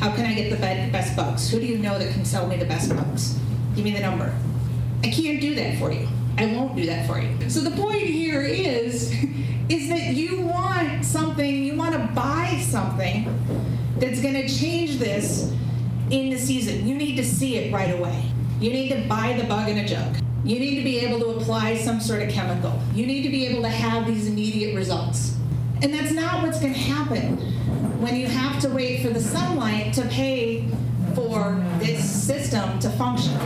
How 0.00 0.14
can 0.14 0.24
I 0.24 0.34
get 0.34 0.50
the 0.50 0.56
best 0.56 1.14
bugs? 1.14 1.50
Who 1.50 1.60
do 1.60 1.66
you 1.66 1.78
know 1.78 1.98
that 1.98 2.12
can 2.12 2.24
sell 2.24 2.46
me 2.46 2.56
the 2.56 2.64
best 2.64 2.88
bugs? 2.88 3.38
Give 3.76 3.84
me 3.84 3.92
the 3.92 4.00
number. 4.00 4.34
I 5.04 5.10
can't 5.10 5.40
do 5.40 5.54
that 5.56 5.78
for 5.78 5.92
you. 5.92 6.08
I 6.38 6.46
won't 6.46 6.74
do 6.74 6.86
that 6.86 7.06
for 7.06 7.20
you. 7.20 7.50
So 7.50 7.60
the 7.60 7.70
point 7.70 8.02
here 8.02 8.42
is, 8.42 9.12
is 9.68 9.88
that 9.88 10.14
you 10.14 10.40
want 10.42 11.04
something, 11.04 11.64
you 11.64 11.76
want 11.76 11.92
to 11.92 12.10
buy 12.14 12.58
something 12.64 13.26
that's 13.98 14.22
going 14.22 14.34
to 14.34 14.48
change 14.48 14.98
this 14.98 15.52
in 16.10 16.30
the 16.30 16.38
season. 16.38 16.88
You 16.88 16.96
need 16.96 17.16
to 17.16 17.24
see 17.24 17.56
it 17.56 17.72
right 17.72 17.94
away. 17.94 18.24
You 18.60 18.72
need 18.72 18.88
to 18.88 19.06
buy 19.06 19.34
the 19.34 19.44
bug 19.44 19.68
in 19.68 19.78
a 19.78 19.86
jug. 19.86 20.16
You 20.44 20.60
need 20.60 20.76
to 20.76 20.84
be 20.84 20.98
able 21.00 21.18
to 21.20 21.38
apply 21.38 21.76
some 21.76 22.00
sort 22.00 22.22
of 22.22 22.30
chemical. 22.30 22.78
You 22.94 23.06
need 23.06 23.22
to 23.22 23.28
be 23.28 23.46
able 23.46 23.62
to 23.62 23.68
have 23.68 24.06
these 24.06 24.28
immediate 24.28 24.76
results. 24.76 25.36
And 25.82 25.92
that's 25.92 26.12
not 26.12 26.42
what's 26.42 26.60
going 26.60 26.74
to 26.74 26.78
happen 26.78 27.36
when 28.00 28.14
you 28.14 28.26
have 28.26 28.60
to 28.62 28.68
wait 28.68 29.02
for 29.02 29.08
the 29.08 29.20
sunlight 29.20 29.92
to 29.94 30.02
pay 30.08 30.68
for 31.14 31.62
this 31.78 32.08
system 32.08 32.78
to 32.78 32.90
function. 32.90 33.36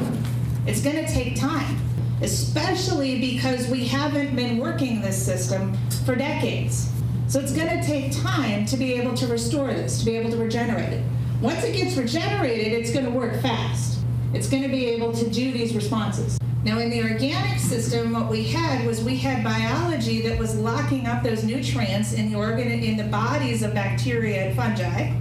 It's 0.66 0.82
going 0.82 0.96
to 0.96 1.10
take 1.10 1.36
time, 1.36 1.78
especially 2.20 3.18
because 3.20 3.68
we 3.68 3.86
haven't 3.86 4.36
been 4.36 4.58
working 4.58 5.00
this 5.00 5.20
system 5.20 5.76
for 6.04 6.14
decades. 6.14 6.90
So 7.28 7.40
it's 7.40 7.52
going 7.52 7.68
to 7.68 7.82
take 7.82 8.12
time 8.12 8.66
to 8.66 8.76
be 8.76 8.92
able 8.94 9.14
to 9.14 9.26
restore 9.26 9.68
this, 9.68 9.98
to 10.00 10.04
be 10.04 10.16
able 10.16 10.30
to 10.30 10.36
regenerate 10.36 10.92
it. 10.92 11.04
Once 11.40 11.64
it 11.64 11.74
gets 11.74 11.96
regenerated, 11.96 12.74
it's 12.74 12.92
going 12.92 13.06
to 13.06 13.10
work 13.10 13.40
fast. 13.40 14.00
It's 14.34 14.48
going 14.48 14.62
to 14.62 14.68
be 14.68 14.86
able 14.86 15.12
to 15.14 15.28
do 15.30 15.52
these 15.52 15.74
responses. 15.74 16.38
Now, 16.64 16.78
in 16.78 16.90
the 16.90 17.02
organic 17.02 17.58
system, 17.58 18.12
what 18.12 18.30
we 18.30 18.44
had 18.44 18.86
was 18.86 19.02
we 19.02 19.16
had 19.16 19.42
biology 19.42 20.22
that 20.22 20.38
was 20.38 20.56
locking 20.56 21.08
up 21.08 21.24
those 21.24 21.42
nutrients 21.42 22.12
in 22.12 22.30
the 22.30 22.38
organ 22.38 22.68
in 22.68 22.96
the 22.96 23.04
bodies 23.04 23.64
of 23.64 23.74
bacteria 23.74 24.46
and 24.46 24.56
fungi. 24.56 25.12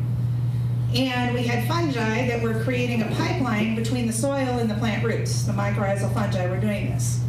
And 0.93 1.33
we 1.33 1.41
had 1.41 1.67
fungi 1.67 2.27
that 2.27 2.43
were 2.43 2.63
creating 2.63 3.01
a 3.01 3.07
pipeline 3.15 3.75
between 3.75 4.05
the 4.05 4.13
soil 4.13 4.59
and 4.59 4.69
the 4.69 4.75
plant 4.75 5.03
roots. 5.03 5.43
The 5.43 5.53
mycorrhizal 5.53 6.13
fungi 6.13 6.47
were 6.47 6.59
doing 6.59 6.91
this. 6.91 7.23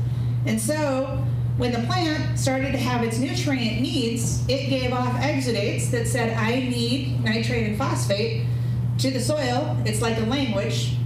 And 0.44 0.60
so, 0.60 1.24
when 1.56 1.72
the 1.72 1.86
plant 1.86 2.38
started 2.38 2.72
to 2.72 2.78
have 2.78 3.02
its 3.02 3.18
nutrient 3.18 3.80
needs, 3.80 4.46
it 4.46 4.68
gave 4.68 4.92
off 4.92 5.14
exudates 5.20 5.90
that 5.90 6.06
said, 6.06 6.36
I 6.36 6.56
need 6.56 7.24
nitrate 7.24 7.66
and 7.66 7.78
phosphate 7.78 8.44
to 8.98 9.10
the 9.10 9.20
soil. 9.20 9.76
It's 9.86 10.02
like 10.02 10.18
a 10.18 10.24
language 10.26 10.96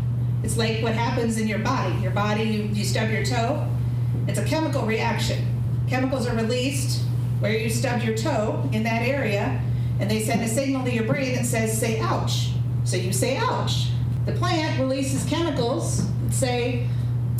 it's 0.47 0.57
like 0.57 0.81
what 0.81 0.95
happens 0.95 1.39
in 1.39 1.49
your 1.49 1.59
body. 1.59 1.93
Your 1.97 2.13
body, 2.13 2.45
you, 2.45 2.63
you 2.73 2.85
stub 2.85 3.11
your 3.11 3.25
toe, 3.25 3.69
it's 4.29 4.39
a 4.39 4.45
chemical 4.45 4.87
reaction. 4.87 5.45
Chemicals 5.89 6.29
are 6.29 6.37
released 6.37 7.03
where 7.41 7.51
you 7.51 7.69
stubbed 7.69 8.05
your 8.05 8.17
toe 8.17 8.69
in 8.73 8.85
that 8.85 9.03
area, 9.03 9.61
and 9.99 10.09
they 10.09 10.21
send 10.21 10.43
a 10.43 10.49
signal 10.49 10.85
to 10.85 10.93
your 10.93 11.03
brain 11.03 11.35
that 11.35 11.47
says, 11.47 11.77
say 11.77 11.99
ouch. 11.99 12.51
So 12.85 12.97
you 12.97 13.13
say 13.13 13.37
ouch. 13.39 13.89
The 14.25 14.33
plant 14.33 14.79
releases 14.79 15.29
chemicals 15.29 16.09
that 16.23 16.33
say, 16.33 16.87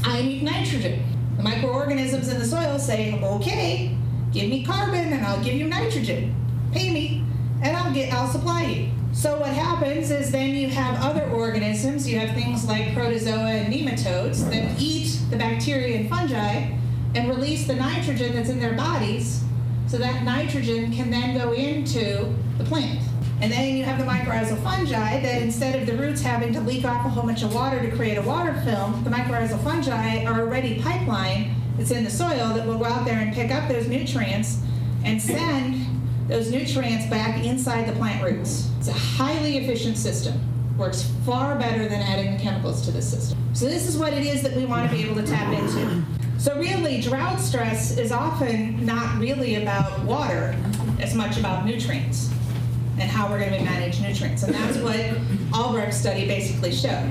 I 0.03 0.23
need 0.23 0.43
nitrogen. 0.43 1.05
The 1.37 1.45
microorganisms 1.45 2.29
in 2.29 2.41
the 2.41 2.45
soil 2.45 2.77
say, 2.77 3.21
okay, 3.23 3.97
give 4.33 4.51
me 4.51 4.65
carbon 4.65 5.13
and 5.13 5.25
I'll 5.25 5.43
give 5.45 5.55
you 5.55 5.69
nitrogen. 5.69 6.35
Pay 6.73 6.93
me 6.93 7.25
and 7.63 7.77
I'll 7.77 7.95
get 7.95 8.13
I'll 8.13 8.27
supply 8.27 8.65
you. 8.65 8.91
So 9.17 9.41
what 9.41 9.49
happens 9.49 10.11
is 10.11 10.31
then 10.31 10.51
you 10.51 10.69
have 10.69 11.03
other 11.03 11.25
organisms, 11.31 12.07
you 12.07 12.19
have 12.19 12.35
things 12.35 12.67
like 12.67 12.93
protozoa 12.93 13.49
and 13.49 13.73
nematodes 13.73 14.45
that 14.51 14.79
eat 14.79 15.19
the 15.31 15.39
bacteria 15.39 15.97
and 15.97 16.11
fungi 16.11 16.77
and 17.15 17.27
release 17.27 17.67
the 17.67 17.77
nitrogen 17.77 18.35
that's 18.35 18.51
in 18.51 18.61
their 18.61 18.75
bodies 18.75 19.43
so 19.87 19.97
that 19.97 20.23
nitrogen 20.23 20.93
can 20.93 21.11
then 21.11 21.35
go 21.35 21.53
into 21.55 22.31
the 22.59 22.65
plant. 22.65 23.01
And 23.41 23.51
then 23.51 23.75
you 23.79 23.85
have 23.85 23.99
the 23.99 24.05
mycorrhizal 24.05 24.63
fungi 24.63 25.23
that 25.23 25.41
instead 25.41 25.81
of 25.81 25.87
the 25.87 25.97
roots 25.97 26.21
having 26.21 26.53
to 26.53 26.61
leak 26.61 26.85
off 26.85 27.07
a 27.07 27.09
whole 27.09 27.23
bunch 27.23 27.43
of 27.43 27.55
water 27.55 27.81
to 27.81 27.97
create 27.97 28.19
a 28.19 28.23
water 28.23 28.53
film, 28.67 29.03
the 29.03 29.09
mycorrhizal 29.09 29.65
fungi 29.65 30.25
are 30.27 30.41
already 30.41 30.83
pipeline 30.83 31.55
that's 31.79 31.91
in 31.91 32.05
the 32.05 32.11
soil 32.11 32.53
that 32.53 32.67
will 32.67 32.79
go 32.79 32.85
out 32.85 33.07
there 33.07 33.19
and 33.19 33.33
pick 33.33 33.51
up 33.51 33.67
those 33.67 33.89
nutrients 33.89 34.59
and 35.05 35.23
send 35.23 35.86
those 36.29 36.51
nutrients 36.51 37.07
back 37.07 37.45
inside 37.45 37.89
the 37.89 37.93
plant 37.93 38.23
roots. 38.23 38.71
It's 38.79 38.89
a 38.89 38.93
highly 38.93 39.59
efficient 39.59 39.97
system. 39.97 40.41
Works 40.77 41.11
far 41.25 41.57
better 41.59 41.89
than 41.89 42.03
adding 42.03 42.37
the 42.37 42.43
chemicals 42.43 42.83
to 42.83 42.91
the 42.91 43.01
system. 43.01 43.39
So 43.55 43.67
this 43.67 43.87
is 43.87 43.97
what 43.97 44.13
it 44.13 44.27
is 44.27 44.43
that 44.43 44.55
we 44.55 44.67
want 44.67 44.91
to 44.91 44.95
be 44.95 45.03
able 45.05 45.15
to 45.17 45.27
tap 45.27 45.53
into. 45.53 46.03
So 46.39 46.55
really, 46.59 47.01
drought 47.01 47.41
stress 47.41 47.97
is 47.97 48.13
often 48.13 48.85
not 48.85 49.19
really 49.19 49.55
about 49.55 50.05
water 50.05 50.55
as 51.01 51.15
much 51.15 51.39
about 51.39 51.65
nutrients 51.65 52.31
and 52.99 53.11
how 53.11 53.31
we're 53.31 53.39
going 53.39 53.53
to 53.53 53.65
manage 53.65 54.01
nutrients. 54.01 54.43
And 54.43 54.55
that's 54.55 54.77
what 54.79 55.01
Albrecht's 55.55 55.99
study 55.99 56.27
basically 56.27 56.73
showed, 56.73 57.11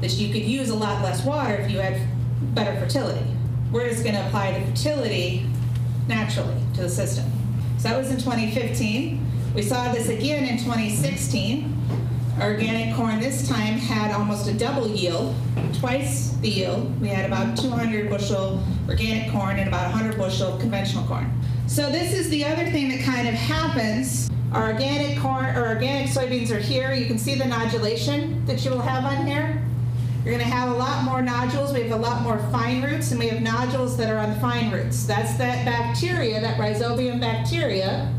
that 0.00 0.12
you 0.12 0.32
could 0.32 0.44
use 0.44 0.70
a 0.70 0.74
lot 0.74 1.02
less 1.02 1.24
water 1.24 1.56
if 1.56 1.70
you 1.70 1.80
had 1.80 2.00
better 2.54 2.78
fertility. 2.80 3.26
We're 3.70 3.90
just 3.90 4.02
going 4.02 4.14
to 4.14 4.26
apply 4.26 4.58
the 4.58 4.66
fertility 4.66 5.44
naturally 6.06 6.56
to 6.74 6.82
the 6.82 6.88
system. 6.88 7.24
So 7.78 7.84
that 7.90 7.96
was 7.96 8.10
in 8.10 8.18
2015. 8.18 9.24
We 9.54 9.62
saw 9.62 9.92
this 9.92 10.08
again 10.08 10.44
in 10.46 10.58
2016. 10.58 11.76
Organic 12.42 12.96
corn 12.96 13.20
this 13.20 13.48
time 13.48 13.78
had 13.78 14.12
almost 14.12 14.48
a 14.48 14.52
double 14.52 14.88
yield, 14.88 15.32
twice 15.74 16.30
the 16.40 16.48
yield. 16.48 17.00
We 17.00 17.06
had 17.06 17.24
about 17.24 17.56
200 17.56 18.10
bushel 18.10 18.60
organic 18.88 19.30
corn 19.30 19.60
and 19.60 19.68
about 19.68 19.92
100 19.92 20.18
bushel 20.18 20.58
conventional 20.58 21.04
corn. 21.04 21.32
So 21.68 21.88
this 21.88 22.12
is 22.12 22.28
the 22.30 22.44
other 22.44 22.68
thing 22.68 22.88
that 22.88 23.04
kind 23.04 23.28
of 23.28 23.34
happens. 23.34 24.28
Our 24.52 24.72
organic 24.72 25.16
corn 25.20 25.44
or 25.56 25.68
organic 25.68 26.10
soybeans 26.10 26.50
are 26.50 26.58
here. 26.58 26.92
You 26.94 27.06
can 27.06 27.18
see 27.18 27.36
the 27.36 27.44
nodulation 27.44 28.44
that 28.46 28.64
you 28.64 28.72
will 28.72 28.80
have 28.80 29.04
on 29.04 29.24
here. 29.24 29.62
You're 30.28 30.36
going 30.36 30.50
to 30.50 30.54
have 30.54 30.68
a 30.68 30.74
lot 30.74 31.04
more 31.04 31.22
nodules. 31.22 31.72
We 31.72 31.80
have 31.84 31.98
a 31.98 32.02
lot 32.02 32.20
more 32.20 32.38
fine 32.52 32.82
roots, 32.82 33.12
and 33.12 33.18
we 33.18 33.28
have 33.28 33.40
nodules 33.40 33.96
that 33.96 34.10
are 34.10 34.18
on 34.18 34.38
fine 34.40 34.70
roots. 34.70 35.06
That's 35.06 35.38
that 35.38 35.64
bacteria, 35.64 36.38
that 36.42 36.60
rhizobium 36.60 37.18
bacteria, 37.18 38.14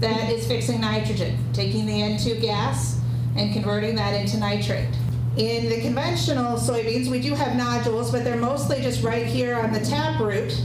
that 0.00 0.30
is 0.30 0.48
fixing 0.48 0.80
nitrogen, 0.80 1.38
taking 1.52 1.86
the 1.86 1.92
N2 1.92 2.40
gas 2.40 3.00
and 3.36 3.52
converting 3.52 3.94
that 3.94 4.20
into 4.20 4.36
nitrate. 4.36 4.88
In 5.36 5.68
the 5.68 5.80
conventional 5.80 6.56
soybeans, 6.56 7.06
we 7.06 7.20
do 7.20 7.36
have 7.36 7.54
nodules, 7.54 8.10
but 8.10 8.24
they're 8.24 8.36
mostly 8.36 8.80
just 8.80 9.04
right 9.04 9.24
here 9.24 9.54
on 9.54 9.72
the 9.72 9.78
tap 9.78 10.18
root. 10.18 10.60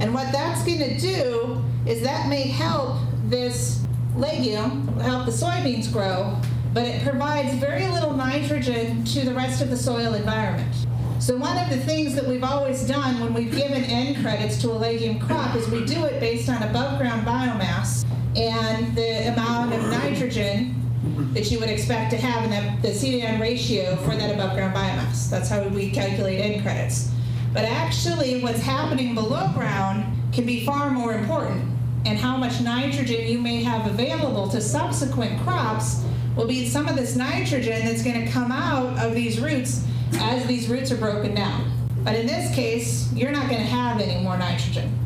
And 0.00 0.12
what 0.12 0.30
that's 0.32 0.62
going 0.66 0.80
to 0.80 0.98
do 0.98 1.64
is 1.86 2.02
that 2.02 2.28
may 2.28 2.42
help 2.42 2.98
this 3.24 3.82
legume, 4.16 4.86
help 4.98 5.24
the 5.24 5.32
soybeans 5.32 5.90
grow, 5.90 6.38
but 6.74 6.84
it 6.84 7.02
provides 7.04 7.54
very 7.54 7.86
little 7.86 8.12
nitrogen 8.12 9.04
to 9.04 9.24
the 9.24 9.32
rest 9.32 9.62
of 9.62 9.70
the 9.70 9.76
soil 9.76 10.14
environment. 10.14 10.74
So 11.20 11.36
one 11.36 11.56
of 11.56 11.70
the 11.70 11.76
things 11.76 12.16
that 12.16 12.26
we've 12.26 12.42
always 12.42 12.86
done 12.86 13.20
when 13.20 13.32
we've 13.32 13.54
given 13.54 13.84
N 13.84 14.20
credits 14.20 14.60
to 14.62 14.72
a 14.72 14.74
legume 14.74 15.20
crop 15.20 15.54
is 15.54 15.68
we 15.68 15.84
do 15.86 16.04
it 16.04 16.18
based 16.18 16.48
on 16.48 16.60
above 16.64 16.98
ground 16.98 17.24
biomass 17.24 18.04
and 18.36 18.94
the 18.96 19.32
amount 19.32 19.72
of 19.72 19.82
nitrogen 19.82 20.74
that 21.32 21.48
you 21.48 21.60
would 21.60 21.70
expect 21.70 22.10
to 22.10 22.16
have 22.16 22.44
in 22.44 22.50
the, 22.50 22.88
the 22.88 22.92
C 22.92 23.12
to 23.12 23.20
N 23.20 23.40
ratio 23.40 23.94
for 23.96 24.16
that 24.16 24.34
above 24.34 24.56
ground 24.56 24.74
biomass. 24.74 25.30
That's 25.30 25.48
how 25.48 25.62
we 25.68 25.92
calculate 25.92 26.40
N 26.40 26.60
credits. 26.60 27.12
But 27.52 27.66
actually 27.66 28.42
what's 28.42 28.60
happening 28.60 29.14
below 29.14 29.48
ground 29.54 30.04
can 30.32 30.44
be 30.44 30.66
far 30.66 30.90
more 30.90 31.14
important 31.14 31.70
and 32.04 32.18
how 32.18 32.36
much 32.36 32.60
nitrogen 32.60 33.28
you 33.28 33.38
may 33.38 33.62
have 33.62 33.86
available 33.86 34.48
to 34.48 34.60
subsequent 34.60 35.40
crops 35.42 36.02
will 36.36 36.46
be 36.46 36.66
some 36.66 36.88
of 36.88 36.96
this 36.96 37.16
nitrogen 37.16 37.84
that's 37.84 38.02
going 38.02 38.24
to 38.24 38.30
come 38.30 38.50
out 38.50 38.98
of 39.04 39.14
these 39.14 39.40
roots 39.40 39.84
as 40.14 40.46
these 40.46 40.68
roots 40.68 40.90
are 40.90 40.96
broken 40.96 41.34
down. 41.34 41.70
But 42.02 42.16
in 42.16 42.26
this 42.26 42.54
case, 42.54 43.12
you're 43.12 43.30
not 43.30 43.48
going 43.48 43.60
to 43.60 43.68
have 43.68 44.00
any 44.00 44.22
more 44.22 44.36
nitrogen. 44.36 44.98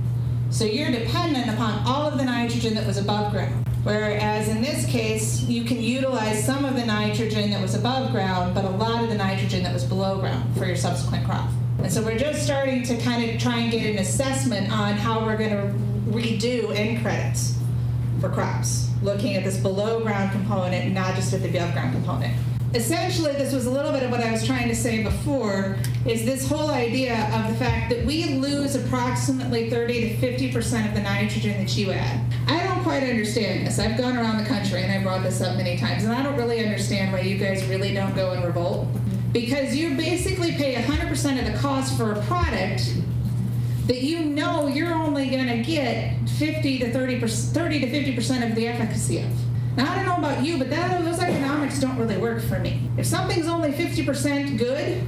So 0.51 0.65
you're 0.65 0.91
dependent 0.91 1.51
upon 1.51 1.87
all 1.87 2.09
of 2.09 2.19
the 2.19 2.25
nitrogen 2.25 2.75
that 2.75 2.87
was 2.87 2.97
above 2.97 3.33
ground. 3.33 3.67
Whereas 3.85 4.49
in 4.49 4.61
this 4.63 4.87
case, 4.87 5.43
you 5.43 5.65
can 5.65 5.81
utilize 5.81 6.45
some 6.45 6.65
of 6.65 6.75
the 6.75 6.85
nitrogen 6.85 7.51
that 7.51 7.61
was 7.61 7.75
above 7.75 8.11
ground, 8.11 8.55
but 8.55 8.65
a 8.65 8.71
lot 8.71 9.03
of 9.03 9.11
the 9.11 9.15
nitrogen 9.15 9.63
that 9.63 9.73
was 9.73 9.85
below 9.85 10.19
ground 10.19 10.57
for 10.57 10.65
your 10.65 10.77
subsequent 10.77 11.25
crop. 11.25 11.49
And 11.79 11.93
so 11.93 12.03
we're 12.03 12.19
just 12.19 12.43
starting 12.43 12.83
to 12.85 12.97
kind 12.99 13.31
of 13.31 13.41
try 13.41 13.61
and 13.61 13.71
get 13.71 13.87
an 13.87 13.99
assessment 13.99 14.73
on 14.73 14.95
how 14.95 15.25
we're 15.25 15.37
going 15.37 15.51
to 15.51 15.75
redo 16.11 16.75
N 16.75 17.01
credits 17.03 17.58
for 18.21 18.29
crops, 18.29 18.89
looking 19.03 19.35
at 19.37 19.45
this 19.45 19.59
below 19.59 20.01
ground 20.01 20.33
component 20.33 20.93
not 20.93 21.15
just 21.15 21.33
at 21.33 21.43
the 21.43 21.49
above 21.49 21.73
ground 21.73 21.93
component. 21.93 22.35
Essentially, 22.75 23.33
this 23.33 23.55
was 23.55 23.65
a 23.65 23.71
little 23.71 23.93
bit 23.93 24.03
of 24.03 24.11
what 24.11 24.21
I 24.21 24.31
was 24.31 24.45
trying 24.45 24.69
to 24.69 24.75
say 24.75 25.03
before, 25.03 25.79
is 26.05 26.27
this 26.27 26.47
whole 26.47 26.69
idea 26.69 27.15
of 27.35 27.49
the 27.49 27.57
fact 27.57 27.89
that 27.91 28.05
we 28.05 28.35
lose 28.35 28.75
approximately 28.75 29.71
30 29.71 30.17
to 30.17 30.17
50% 30.17 30.87
of 30.87 30.95
the 30.95 31.01
nitrogen 31.01 31.65
that 31.65 31.75
you 31.79 31.93
add. 31.93 32.21
I 32.47 32.63
don't 32.65 32.83
quite 32.83 33.05
understand 33.05 33.67
this. 33.67 33.79
I've 33.79 33.97
gone 33.97 34.19
around 34.19 34.37
the 34.37 34.45
country 34.45 34.83
and 34.83 34.93
I 34.93 35.03
brought 35.03 35.23
this 35.23 35.41
up 35.41 35.57
many 35.57 35.79
times, 35.79 36.05
and 36.05 36.13
I 36.13 36.23
don't 36.23 36.37
really 36.37 36.63
understand 36.63 37.11
why 37.11 37.21
you 37.21 37.39
guys 37.39 37.65
really 37.67 37.95
don't 37.95 38.15
go 38.15 38.33
and 38.33 38.45
revolt. 38.45 38.87
Because 39.33 39.75
you 39.75 39.95
basically 39.97 40.53
pay 40.53 40.75
100% 40.75 41.39
of 41.39 41.51
the 41.51 41.59
cost 41.59 41.97
for 41.97 42.13
a 42.13 42.23
product 42.27 42.95
that 43.89 44.03
you 44.03 44.21
know 44.21 44.67
you're 44.67 44.95
only 44.95 45.31
going 45.31 45.49
to 45.49 45.63
get 45.63 46.15
50 46.39 46.79
to 46.79 46.93
30 46.93 47.21
30 47.21 47.81
to 47.81 47.91
50 47.91 48.15
percent 48.15 48.45
of 48.45 48.55
the 48.55 48.69
efficacy 48.69 49.19
of. 49.19 49.31
Now 49.77 49.91
I 49.91 49.97
don't 49.97 50.07
know 50.07 50.17
about 50.17 50.45
you, 50.45 50.59
but 50.59 50.71
that, 50.71 51.03
those 51.05 51.19
economics 51.19 51.81
don't 51.81 51.97
really 51.97 52.19
work 52.19 52.43
for 52.43 52.59
me. 52.59 52.83
If 52.97 53.07
something's 53.07 53.49
only 53.49 53.73
50 53.73 54.05
percent 54.05 54.59
good, 54.59 55.03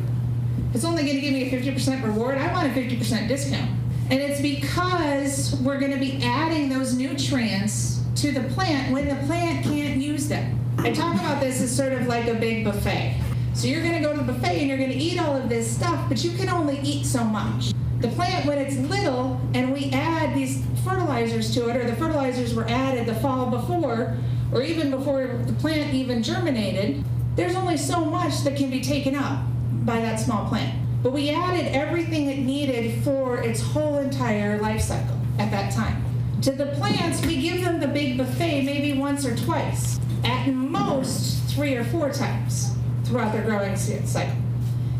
it's 0.72 0.84
only 0.84 1.02
going 1.02 1.16
to 1.16 1.20
give 1.20 1.32
me 1.32 1.46
a 1.46 1.50
50 1.50 1.72
percent 1.72 2.04
reward. 2.04 2.38
I 2.38 2.52
want 2.52 2.68
a 2.68 2.74
50 2.74 2.96
percent 2.96 3.28
discount, 3.28 3.70
and 4.08 4.18
it's 4.18 4.40
because 4.40 5.60
we're 5.60 5.78
going 5.78 5.92
to 5.92 5.98
be 5.98 6.18
adding 6.22 6.70
those 6.70 6.94
nutrients 6.94 8.00
to 8.16 8.32
the 8.32 8.42
plant 8.54 8.92
when 8.92 9.08
the 9.08 9.26
plant 9.26 9.64
can't 9.64 10.00
use 10.00 10.26
them. 10.26 10.58
I 10.78 10.92
talk 10.92 11.14
about 11.16 11.40
this 11.40 11.60
as 11.60 11.74
sort 11.74 11.92
of 11.92 12.06
like 12.06 12.28
a 12.28 12.34
big 12.34 12.64
buffet. 12.64 13.14
So 13.54 13.66
you're 13.66 13.82
going 13.82 13.94
to 13.94 14.00
go 14.00 14.12
to 14.12 14.22
the 14.22 14.32
buffet 14.32 14.60
and 14.60 14.68
you're 14.68 14.78
going 14.78 14.90
to 14.90 14.96
eat 14.96 15.18
all 15.20 15.36
of 15.36 15.48
this 15.48 15.70
stuff, 15.70 16.08
but 16.08 16.24
you 16.24 16.30
can 16.32 16.48
only 16.48 16.78
eat 16.80 17.04
so 17.04 17.24
much. 17.24 17.72
The 18.00 18.08
plant 18.08 18.46
when 18.46 18.58
it's 18.58 18.76
little 18.76 19.40
and 19.52 19.72
we 19.72 19.90
add 19.90 20.34
these 20.34 20.64
fertilizers 20.84 21.52
to 21.54 21.68
it 21.68 21.76
or 21.76 21.84
the 21.84 21.96
fertilizers 21.96 22.54
were 22.54 22.66
added 22.68 23.06
the 23.06 23.14
fall 23.16 23.50
before 23.50 24.16
or 24.52 24.62
even 24.62 24.90
before 24.90 25.26
the 25.44 25.52
plant 25.54 25.92
even 25.92 26.22
germinated 26.22 27.04
there's 27.36 27.54
only 27.54 27.76
so 27.76 28.04
much 28.04 28.42
that 28.44 28.56
can 28.56 28.70
be 28.70 28.80
taken 28.80 29.14
up 29.14 29.44
by 29.84 30.00
that 30.00 30.18
small 30.18 30.48
plant. 30.48 30.78
But 31.02 31.12
we 31.12 31.30
added 31.30 31.74
everything 31.74 32.26
it 32.26 32.38
needed 32.38 33.02
for 33.02 33.42
its 33.42 33.60
whole 33.60 33.98
entire 33.98 34.60
life 34.60 34.80
cycle 34.80 35.18
at 35.38 35.50
that 35.50 35.72
time. 35.72 36.02
To 36.42 36.52
the 36.52 36.66
plants 36.66 37.24
we 37.26 37.40
give 37.40 37.62
them 37.62 37.80
the 37.80 37.88
big 37.88 38.16
buffet 38.16 38.62
maybe 38.62 38.98
once 38.98 39.26
or 39.26 39.36
twice 39.36 40.00
at 40.24 40.48
most 40.48 41.42
three 41.54 41.76
or 41.76 41.84
four 41.84 42.10
times 42.10 42.72
throughout 43.10 43.32
their 43.32 43.44
growing 43.44 43.76
cycle 43.76 44.36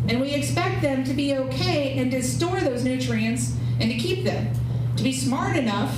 and 0.09 0.21
we 0.21 0.33
expect 0.33 0.83
them 0.83 1.05
to 1.05 1.13
be 1.13 1.37
okay 1.37 1.99
and 1.99 2.11
to 2.11 2.23
store 2.23 2.61
those 2.61 2.83
nutrients 2.83 3.55
and 3.79 3.91
to 3.91 3.97
keep 3.97 4.25
them, 4.25 4.53
to 4.97 5.03
be 5.03 5.13
smart 5.13 5.57
enough 5.57 5.97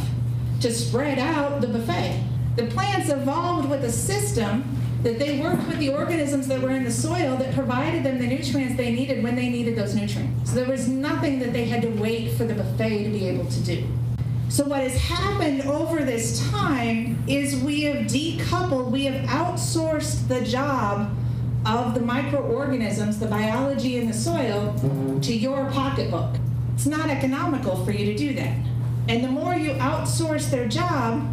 to 0.60 0.72
spread 0.72 1.18
out 1.18 1.60
the 1.60 1.68
buffet. 1.68 2.22
The 2.56 2.66
plants 2.66 3.08
evolved 3.08 3.70
with 3.70 3.84
a 3.84 3.90
system 3.90 4.64
that 5.02 5.18
they 5.18 5.40
worked 5.40 5.66
with 5.66 5.78
the 5.78 5.92
organisms 5.92 6.46
that 6.48 6.60
were 6.60 6.70
in 6.70 6.84
the 6.84 6.90
soil 6.90 7.36
that 7.36 7.54
provided 7.54 8.04
them 8.04 8.18
the 8.18 8.26
nutrients 8.26 8.76
they 8.76 8.92
needed 8.92 9.22
when 9.22 9.34
they 9.34 9.48
needed 9.48 9.76
those 9.76 9.94
nutrients. 9.94 10.50
So 10.50 10.56
there 10.56 10.68
was 10.68 10.88
nothing 10.88 11.38
that 11.40 11.52
they 11.52 11.64
had 11.64 11.82
to 11.82 11.88
wait 11.88 12.32
for 12.34 12.44
the 12.44 12.54
buffet 12.54 13.04
to 13.04 13.10
be 13.10 13.26
able 13.28 13.46
to 13.46 13.60
do. 13.60 13.84
So, 14.50 14.66
what 14.66 14.82
has 14.82 14.94
happened 14.98 15.62
over 15.62 16.04
this 16.04 16.46
time 16.50 17.24
is 17.26 17.56
we 17.62 17.84
have 17.84 18.04
decoupled, 18.04 18.90
we 18.90 19.06
have 19.06 19.26
outsourced 19.26 20.28
the 20.28 20.42
job 20.42 21.10
of 21.64 21.94
the 21.94 22.00
microorganisms, 22.00 23.18
the 23.18 23.26
biology 23.26 23.98
in 23.98 24.08
the 24.08 24.14
soil, 24.14 24.74
mm-hmm. 24.76 25.20
to 25.20 25.34
your 25.34 25.70
pocketbook. 25.70 26.36
It's 26.74 26.86
not 26.86 27.08
economical 27.08 27.84
for 27.84 27.92
you 27.92 28.06
to 28.06 28.16
do 28.16 28.34
that. 28.34 28.56
And 29.08 29.22
the 29.24 29.28
more 29.28 29.54
you 29.54 29.72
outsource 29.74 30.50
their 30.50 30.68
job, 30.68 31.28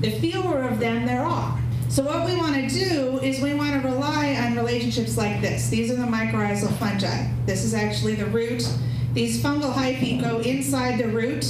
the 0.00 0.10
fewer 0.10 0.62
of 0.62 0.78
them 0.78 1.06
there 1.06 1.22
are. 1.22 1.58
So 1.88 2.02
what 2.02 2.26
we 2.26 2.36
want 2.36 2.54
to 2.54 2.68
do 2.68 3.18
is 3.20 3.40
we 3.40 3.54
want 3.54 3.80
to 3.80 3.88
rely 3.88 4.34
on 4.34 4.56
relationships 4.56 5.16
like 5.16 5.40
this. 5.40 5.68
These 5.68 5.90
are 5.90 5.96
the 5.96 6.02
mycorrhizal 6.02 6.76
fungi. 6.78 7.28
This 7.46 7.64
is 7.64 7.72
actually 7.72 8.16
the 8.16 8.26
root. 8.26 8.68
These 9.12 9.42
fungal 9.42 9.72
hyphae 9.72 10.20
go 10.20 10.40
inside 10.40 10.98
the 10.98 11.08
root. 11.08 11.46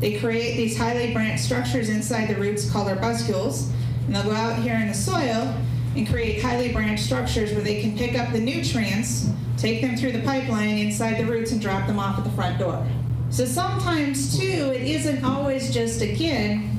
They 0.00 0.18
create 0.18 0.56
these 0.56 0.76
highly 0.78 1.12
branched 1.12 1.44
structures 1.44 1.90
inside 1.90 2.28
the 2.28 2.36
roots 2.36 2.70
called 2.70 2.88
arbuscules. 2.88 3.70
And 4.06 4.14
they'll 4.14 4.24
go 4.24 4.32
out 4.32 4.58
here 4.58 4.74
in 4.76 4.88
the 4.88 4.94
soil 4.94 5.54
and 5.96 6.08
create 6.08 6.42
highly 6.42 6.72
branched 6.72 7.04
structures 7.04 7.52
where 7.52 7.62
they 7.62 7.80
can 7.80 7.96
pick 7.96 8.18
up 8.18 8.32
the 8.32 8.40
nutrients, 8.40 9.30
take 9.56 9.80
them 9.80 9.96
through 9.96 10.12
the 10.12 10.22
pipeline 10.22 10.78
inside 10.78 11.18
the 11.18 11.24
roots, 11.24 11.52
and 11.52 11.60
drop 11.60 11.86
them 11.86 11.98
off 11.98 12.18
at 12.18 12.24
the 12.24 12.30
front 12.30 12.58
door. 12.58 12.86
So 13.30 13.44
sometimes, 13.44 14.38
too, 14.38 14.72
it 14.74 14.82
isn't 14.82 15.24
always 15.24 15.72
just, 15.72 16.02
again, 16.02 16.70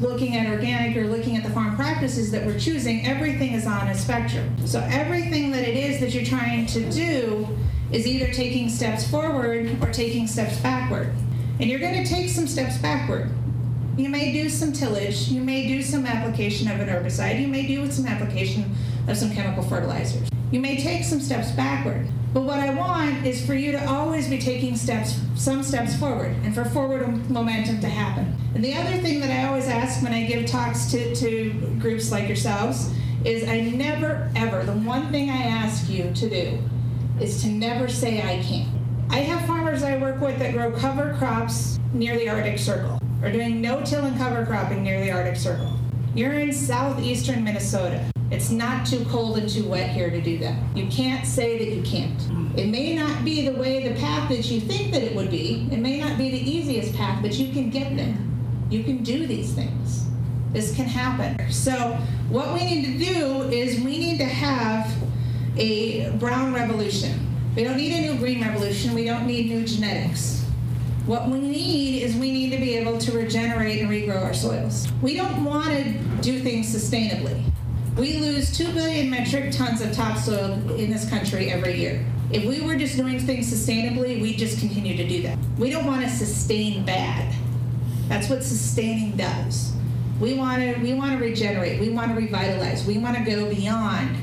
looking 0.00 0.36
at 0.36 0.46
organic 0.46 0.96
or 0.96 1.06
looking 1.06 1.36
at 1.36 1.44
the 1.44 1.50
farm 1.50 1.76
practices 1.76 2.30
that 2.32 2.44
we're 2.44 2.58
choosing, 2.58 3.06
everything 3.06 3.52
is 3.52 3.66
on 3.66 3.88
a 3.88 3.94
spectrum. 3.94 4.54
So 4.66 4.80
everything 4.90 5.52
that 5.52 5.66
it 5.66 5.76
is 5.76 6.00
that 6.00 6.12
you're 6.12 6.24
trying 6.24 6.66
to 6.66 6.90
do 6.90 7.48
is 7.92 8.06
either 8.06 8.32
taking 8.32 8.68
steps 8.68 9.08
forward 9.08 9.76
or 9.82 9.92
taking 9.92 10.26
steps 10.26 10.58
backward. 10.60 11.12
And 11.60 11.70
you're 11.70 11.78
going 11.78 12.02
to 12.02 12.08
take 12.08 12.30
some 12.30 12.46
steps 12.46 12.78
backward 12.78 13.30
You 13.94 14.08
may 14.08 14.32
do 14.32 14.48
some 14.48 14.72
tillage, 14.72 15.28
you 15.28 15.42
may 15.42 15.66
do 15.68 15.82
some 15.82 16.06
application 16.06 16.70
of 16.70 16.80
an 16.80 16.88
herbicide, 16.88 17.38
you 17.38 17.46
may 17.46 17.66
do 17.66 17.90
some 17.90 18.06
application 18.06 18.74
of 19.06 19.18
some 19.18 19.30
chemical 19.30 19.62
fertilizers. 19.62 20.30
You 20.50 20.60
may 20.60 20.82
take 20.82 21.04
some 21.04 21.20
steps 21.20 21.52
backward. 21.52 22.08
But 22.32 22.44
what 22.44 22.58
I 22.58 22.72
want 22.72 23.26
is 23.26 23.44
for 23.44 23.52
you 23.52 23.70
to 23.72 23.86
always 23.86 24.30
be 24.30 24.38
taking 24.38 24.76
steps, 24.76 25.20
some 25.34 25.62
steps 25.62 25.94
forward, 25.94 26.34
and 26.42 26.54
for 26.54 26.64
forward 26.64 27.30
momentum 27.30 27.80
to 27.80 27.86
happen. 27.86 28.34
And 28.54 28.64
the 28.64 28.74
other 28.74 28.96
thing 29.02 29.20
that 29.20 29.30
I 29.30 29.46
always 29.46 29.68
ask 29.68 30.02
when 30.02 30.14
I 30.14 30.24
give 30.24 30.46
talks 30.46 30.90
to, 30.92 31.14
to 31.14 31.52
groups 31.78 32.10
like 32.10 32.28
yourselves 32.28 32.90
is 33.26 33.46
I 33.46 33.60
never, 33.60 34.30
ever, 34.34 34.64
the 34.64 34.72
one 34.72 35.10
thing 35.10 35.28
I 35.28 35.42
ask 35.42 35.90
you 35.90 36.10
to 36.14 36.30
do 36.30 36.58
is 37.20 37.42
to 37.42 37.48
never 37.48 37.88
say 37.88 38.22
I 38.22 38.42
can't. 38.42 38.70
I 39.10 39.18
have 39.18 39.46
farmers 39.46 39.82
I 39.82 39.98
work 39.98 40.18
with 40.22 40.38
that 40.38 40.54
grow 40.54 40.72
cover 40.72 41.14
crops 41.18 41.78
near 41.92 42.16
the 42.16 42.30
Arctic 42.30 42.58
Circle, 42.58 42.98
or 43.22 43.30
doing 43.30 43.60
no-till 43.60 44.04
and 44.04 44.16
cover 44.18 44.44
cropping 44.44 44.82
near 44.82 45.00
the 45.00 45.10
Arctic 45.10 45.36
Circle. 45.36 45.78
You're 46.14 46.34
in 46.34 46.52
southeastern 46.52 47.44
Minnesota. 47.44 48.04
It's 48.30 48.50
not 48.50 48.86
too 48.86 49.04
cold 49.06 49.38
and 49.38 49.48
too 49.48 49.68
wet 49.68 49.90
here 49.90 50.10
to 50.10 50.20
do 50.20 50.38
that. 50.38 50.58
You 50.74 50.86
can't 50.88 51.26
say 51.26 51.58
that 51.58 51.74
you 51.74 51.82
can't. 51.82 52.20
It 52.58 52.68
may 52.68 52.96
not 52.96 53.24
be 53.24 53.48
the 53.48 53.58
way, 53.58 53.88
the 53.88 53.98
path 54.00 54.28
that 54.30 54.50
you 54.50 54.60
think 54.60 54.92
that 54.92 55.02
it 55.02 55.14
would 55.14 55.30
be. 55.30 55.68
It 55.70 55.78
may 55.78 56.00
not 56.00 56.18
be 56.18 56.30
the 56.30 56.50
easiest 56.50 56.94
path, 56.94 57.22
but 57.22 57.34
you 57.34 57.52
can 57.52 57.70
get 57.70 57.96
there. 57.96 58.16
You 58.70 58.82
can 58.84 59.04
do 59.04 59.26
these 59.26 59.52
things. 59.52 60.06
This 60.52 60.74
can 60.74 60.86
happen. 60.86 61.50
So, 61.50 61.98
what 62.28 62.52
we 62.52 62.64
need 62.64 62.98
to 62.98 63.12
do 63.12 63.42
is 63.50 63.76
we 63.80 63.98
need 63.98 64.18
to 64.18 64.26
have 64.26 64.90
a 65.56 66.10
brown 66.12 66.52
revolution. 66.52 67.26
We 67.54 67.64
don't 67.64 67.76
need 67.76 67.92
a 67.92 68.12
new 68.12 68.18
green 68.18 68.42
revolution. 68.42 68.94
We 68.94 69.04
don't 69.04 69.26
need 69.26 69.50
new 69.50 69.66
genetics. 69.66 70.41
What 71.06 71.28
we 71.28 71.40
need 71.40 72.02
is 72.02 72.14
we 72.14 72.30
need 72.30 72.50
to 72.50 72.58
be 72.58 72.76
able 72.76 72.96
to 72.96 73.12
regenerate 73.12 73.80
and 73.80 73.90
regrow 73.90 74.22
our 74.22 74.32
soils. 74.32 74.86
We 75.02 75.16
don't 75.16 75.44
want 75.44 75.70
to 75.70 75.92
do 76.20 76.38
things 76.38 76.72
sustainably. 76.72 77.42
We 77.96 78.18
lose 78.18 78.56
2 78.56 78.72
billion 78.72 79.10
metric 79.10 79.52
tons 79.52 79.80
of 79.80 79.92
topsoil 79.92 80.52
in 80.76 80.90
this 80.90 81.10
country 81.10 81.50
every 81.50 81.76
year. 81.76 82.06
If 82.30 82.44
we 82.44 82.60
were 82.60 82.76
just 82.76 82.96
doing 82.96 83.18
things 83.18 83.52
sustainably, 83.52 84.22
we'd 84.22 84.38
just 84.38 84.60
continue 84.60 84.96
to 84.96 85.08
do 85.08 85.22
that. 85.22 85.38
We 85.58 85.70
don't 85.70 85.86
want 85.86 86.02
to 86.02 86.08
sustain 86.08 86.86
bad. 86.86 87.34
That's 88.06 88.30
what 88.30 88.44
sustaining 88.44 89.16
does. 89.16 89.72
We 90.20 90.34
want 90.34 90.62
to 90.62 90.80
we 90.80 90.94
want 90.94 91.18
to 91.18 91.18
regenerate. 91.18 91.80
We 91.80 91.88
want 91.88 92.12
to 92.12 92.14
revitalize. 92.14 92.86
We 92.86 92.98
want 92.98 93.16
to 93.18 93.24
go 93.24 93.52
beyond 93.52 94.16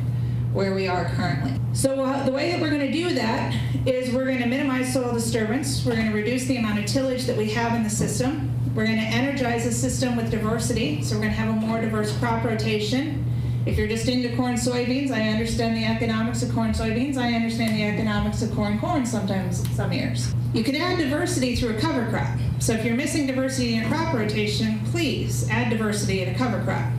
where 0.53 0.73
we 0.73 0.87
are 0.87 1.05
currently. 1.15 1.53
So 1.73 2.03
uh, 2.03 2.23
the 2.25 2.31
way 2.31 2.51
that 2.51 2.59
we're 2.59 2.69
going 2.69 2.85
to 2.85 2.91
do 2.91 3.13
that 3.13 3.55
is 3.85 4.13
we're 4.13 4.25
going 4.25 4.39
to 4.39 4.47
minimize 4.47 4.93
soil 4.93 5.13
disturbance. 5.13 5.85
We're 5.85 5.95
going 5.95 6.09
to 6.09 6.15
reduce 6.15 6.45
the 6.45 6.57
amount 6.57 6.79
of 6.79 6.85
tillage 6.85 7.25
that 7.25 7.37
we 7.37 7.51
have 7.51 7.75
in 7.75 7.83
the 7.83 7.89
system. 7.89 8.51
We're 8.75 8.85
going 8.85 8.97
to 8.97 9.03
energize 9.03 9.65
the 9.65 9.71
system 9.71 10.15
with 10.15 10.31
diversity. 10.31 11.03
So 11.03 11.15
we're 11.15 11.23
going 11.23 11.33
to 11.33 11.39
have 11.39 11.49
a 11.49 11.59
more 11.59 11.79
diverse 11.79 12.17
crop 12.17 12.43
rotation. 12.43 13.25
If 13.65 13.77
you're 13.77 13.87
just 13.87 14.07
into 14.07 14.35
corn 14.35 14.55
soybeans, 14.55 15.11
I 15.11 15.29
understand 15.29 15.75
the 15.77 15.85
economics 15.85 16.41
of 16.41 16.53
corn 16.53 16.71
soybeans. 16.71 17.17
I 17.17 17.33
understand 17.33 17.75
the 17.75 17.83
economics 17.83 18.41
of 18.41 18.51
corn 18.55 18.79
corn 18.79 19.05
sometimes 19.05 19.69
some 19.75 19.91
years. 19.91 20.33
You 20.53 20.63
can 20.63 20.75
add 20.75 20.97
diversity 20.97 21.55
through 21.55 21.77
a 21.77 21.79
cover 21.79 22.09
crop. 22.09 22.39
So 22.59 22.73
if 22.73 22.83
you're 22.83 22.95
missing 22.95 23.27
diversity 23.27 23.73
in 23.73 23.81
your 23.81 23.89
crop 23.89 24.13
rotation, 24.13 24.79
please 24.85 25.47
add 25.49 25.69
diversity 25.69 26.21
in 26.21 26.33
a 26.33 26.37
cover 26.37 26.63
crop. 26.63 26.91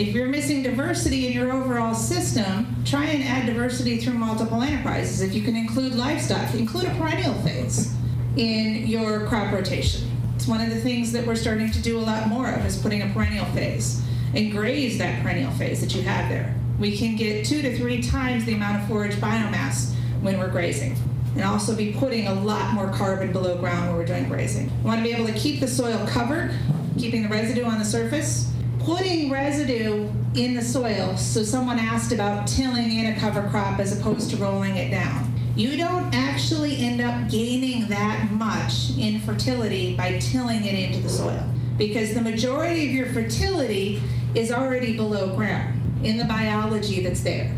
If 0.00 0.14
you're 0.14 0.28
missing 0.28 0.62
diversity 0.62 1.26
in 1.26 1.34
your 1.34 1.52
overall 1.52 1.94
system, 1.94 2.74
try 2.86 3.04
and 3.04 3.22
add 3.22 3.44
diversity 3.44 3.98
through 3.98 4.14
multiple 4.14 4.62
enterprises. 4.62 5.20
If 5.20 5.34
you 5.34 5.42
can 5.42 5.54
include 5.54 5.94
livestock, 5.94 6.54
include 6.54 6.86
a 6.86 6.94
perennial 6.94 7.34
phase 7.42 7.92
in 8.34 8.86
your 8.86 9.26
crop 9.26 9.52
rotation. 9.52 10.10
It's 10.36 10.46
one 10.46 10.62
of 10.62 10.70
the 10.70 10.80
things 10.80 11.12
that 11.12 11.26
we're 11.26 11.36
starting 11.36 11.70
to 11.70 11.82
do 11.82 11.98
a 11.98 12.00
lot 12.00 12.28
more 12.28 12.50
of 12.50 12.64
is 12.64 12.78
putting 12.78 13.02
a 13.02 13.12
perennial 13.12 13.44
phase 13.52 14.02
and 14.34 14.50
graze 14.50 14.96
that 14.96 15.22
perennial 15.22 15.50
phase 15.52 15.82
that 15.82 15.94
you 15.94 16.00
have 16.00 16.30
there. 16.30 16.54
We 16.78 16.96
can 16.96 17.14
get 17.14 17.44
two 17.44 17.60
to 17.60 17.76
three 17.76 18.02
times 18.02 18.46
the 18.46 18.54
amount 18.54 18.80
of 18.80 18.88
forage 18.88 19.16
biomass 19.16 19.92
when 20.22 20.38
we're 20.38 20.48
grazing 20.48 20.96
and 21.34 21.44
also 21.44 21.76
be 21.76 21.92
putting 21.92 22.26
a 22.26 22.32
lot 22.32 22.72
more 22.72 22.88
carbon 22.88 23.32
below 23.32 23.58
ground 23.58 23.88
when 23.88 23.98
we're 23.98 24.06
doing 24.06 24.30
grazing. 24.30 24.70
We 24.78 24.84
want 24.84 25.00
to 25.00 25.04
be 25.04 25.12
able 25.12 25.26
to 25.26 25.38
keep 25.38 25.60
the 25.60 25.68
soil 25.68 26.06
covered, 26.08 26.54
keeping 26.96 27.22
the 27.22 27.28
residue 27.28 27.64
on 27.64 27.78
the 27.78 27.84
surface, 27.84 28.50
putting 28.84 29.30
residue 29.30 30.08
in 30.34 30.54
the 30.54 30.62
soil. 30.62 31.16
So 31.16 31.42
someone 31.42 31.78
asked 31.78 32.12
about 32.12 32.46
tilling 32.46 32.98
in 32.98 33.12
a 33.12 33.18
cover 33.18 33.48
crop 33.48 33.78
as 33.78 33.98
opposed 33.98 34.30
to 34.30 34.36
rolling 34.36 34.76
it 34.76 34.90
down. 34.90 35.32
You 35.56 35.76
don't 35.76 36.14
actually 36.14 36.78
end 36.78 37.00
up 37.00 37.30
gaining 37.30 37.88
that 37.88 38.30
much 38.30 38.96
in 38.96 39.20
fertility 39.20 39.96
by 39.96 40.18
tilling 40.18 40.64
it 40.64 40.74
into 40.74 41.00
the 41.02 41.08
soil 41.08 41.44
because 41.76 42.14
the 42.14 42.20
majority 42.20 42.86
of 42.88 42.94
your 42.94 43.06
fertility 43.06 44.02
is 44.34 44.52
already 44.52 44.96
below 44.96 45.34
ground 45.34 45.80
in 46.04 46.16
the 46.16 46.24
biology 46.24 47.02
that's 47.02 47.20
there. 47.22 47.54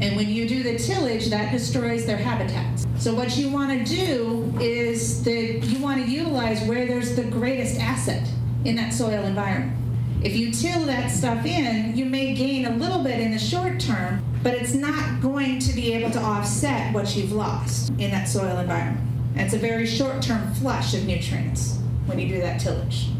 And 0.00 0.14
when 0.14 0.28
you 0.28 0.46
do 0.46 0.62
the 0.62 0.78
tillage, 0.78 1.28
that 1.28 1.52
destroys 1.52 2.06
their 2.06 2.18
habitats. 2.18 2.86
So 2.98 3.14
what 3.14 3.36
you 3.36 3.50
want 3.50 3.70
to 3.70 3.84
do 3.84 4.52
is 4.60 5.24
that 5.24 5.64
you 5.64 5.80
want 5.80 6.04
to 6.04 6.10
utilize 6.10 6.62
where 6.64 6.86
there's 6.86 7.16
the 7.16 7.24
greatest 7.24 7.80
asset 7.80 8.28
in 8.64 8.76
that 8.76 8.92
soil 8.92 9.24
environment. 9.24 9.85
If 10.26 10.34
you 10.34 10.50
till 10.50 10.84
that 10.86 11.12
stuff 11.12 11.46
in, 11.46 11.96
you 11.96 12.04
may 12.04 12.34
gain 12.34 12.66
a 12.66 12.74
little 12.74 12.98
bit 12.98 13.20
in 13.20 13.30
the 13.30 13.38
short 13.38 13.78
term, 13.78 14.24
but 14.42 14.54
it's 14.54 14.74
not 14.74 15.20
going 15.22 15.60
to 15.60 15.72
be 15.72 15.92
able 15.92 16.10
to 16.10 16.20
offset 16.20 16.92
what 16.92 17.14
you've 17.14 17.30
lost 17.30 17.90
in 17.90 18.10
that 18.10 18.24
soil 18.24 18.58
environment. 18.58 19.06
And 19.36 19.42
it's 19.42 19.54
a 19.54 19.58
very 19.58 19.86
short 19.86 20.20
term 20.20 20.52
flush 20.54 20.94
of 20.94 21.06
nutrients 21.06 21.78
when 22.06 22.18
you 22.18 22.26
do 22.26 22.40
that 22.40 22.60
tillage. 22.60 23.10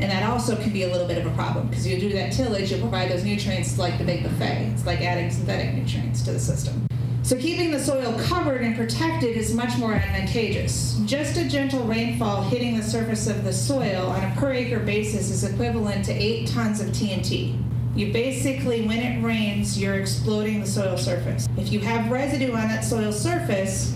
And 0.00 0.10
that 0.12 0.22
also 0.28 0.54
can 0.54 0.70
be 0.70 0.82
a 0.82 0.92
little 0.92 1.08
bit 1.08 1.16
of 1.16 1.24
a 1.24 1.34
problem 1.34 1.68
because 1.68 1.86
you 1.86 1.98
do 1.98 2.12
that 2.12 2.34
tillage, 2.34 2.70
you 2.70 2.78
provide 2.78 3.10
those 3.10 3.24
nutrients 3.24 3.78
like 3.78 3.96
the 3.96 4.04
big 4.04 4.22
buffet. 4.22 4.70
It's 4.74 4.84
like 4.84 5.00
adding 5.00 5.30
synthetic 5.30 5.72
nutrients 5.72 6.20
to 6.24 6.32
the 6.32 6.40
system. 6.40 6.89
So 7.22 7.36
keeping 7.36 7.70
the 7.70 7.78
soil 7.78 8.18
covered 8.18 8.62
and 8.62 8.74
protected 8.74 9.36
is 9.36 9.54
much 9.54 9.76
more 9.78 9.92
advantageous. 9.92 10.98
Just 11.04 11.36
a 11.36 11.46
gentle 11.46 11.84
rainfall 11.84 12.42
hitting 12.42 12.76
the 12.76 12.82
surface 12.82 13.26
of 13.26 13.44
the 13.44 13.52
soil 13.52 14.06
on 14.06 14.24
a 14.24 14.34
per 14.36 14.52
acre 14.52 14.80
basis 14.80 15.30
is 15.30 15.44
equivalent 15.44 16.04
to 16.06 16.12
eight 16.12 16.48
tons 16.48 16.80
of 16.80 16.88
TNT. 16.88 17.62
You 17.94 18.12
basically, 18.12 18.86
when 18.86 19.00
it 19.00 19.22
rains, 19.22 19.78
you're 19.78 20.00
exploding 20.00 20.60
the 20.60 20.66
soil 20.66 20.96
surface. 20.96 21.46
If 21.58 21.70
you 21.70 21.80
have 21.80 22.10
residue 22.10 22.52
on 22.52 22.68
that 22.68 22.84
soil 22.84 23.12
surface, 23.12 23.94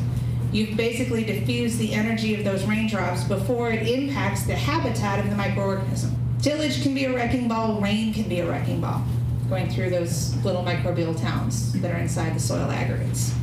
you've 0.52 0.76
basically 0.76 1.24
diffused 1.24 1.78
the 1.78 1.94
energy 1.94 2.34
of 2.34 2.44
those 2.44 2.64
raindrops 2.64 3.24
before 3.24 3.70
it 3.70 3.88
impacts 3.88 4.44
the 4.44 4.54
habitat 4.54 5.18
of 5.18 5.30
the 5.30 5.36
microorganism. 5.36 6.10
Tillage 6.42 6.82
can 6.82 6.94
be 6.94 7.06
a 7.06 7.14
wrecking 7.14 7.48
ball, 7.48 7.80
rain 7.80 8.12
can 8.12 8.28
be 8.28 8.40
a 8.40 8.46
wrecking 8.46 8.80
ball, 8.82 9.02
going 9.48 9.68
through 9.68 9.90
those 9.90 10.34
little 10.44 10.62
microbial 10.62 11.18
towns 11.20 11.72
that 11.80 11.90
are 11.90 11.98
inside 11.98 12.34
the 12.34 12.40
soil 12.40 12.70
aggregates. 12.70 13.34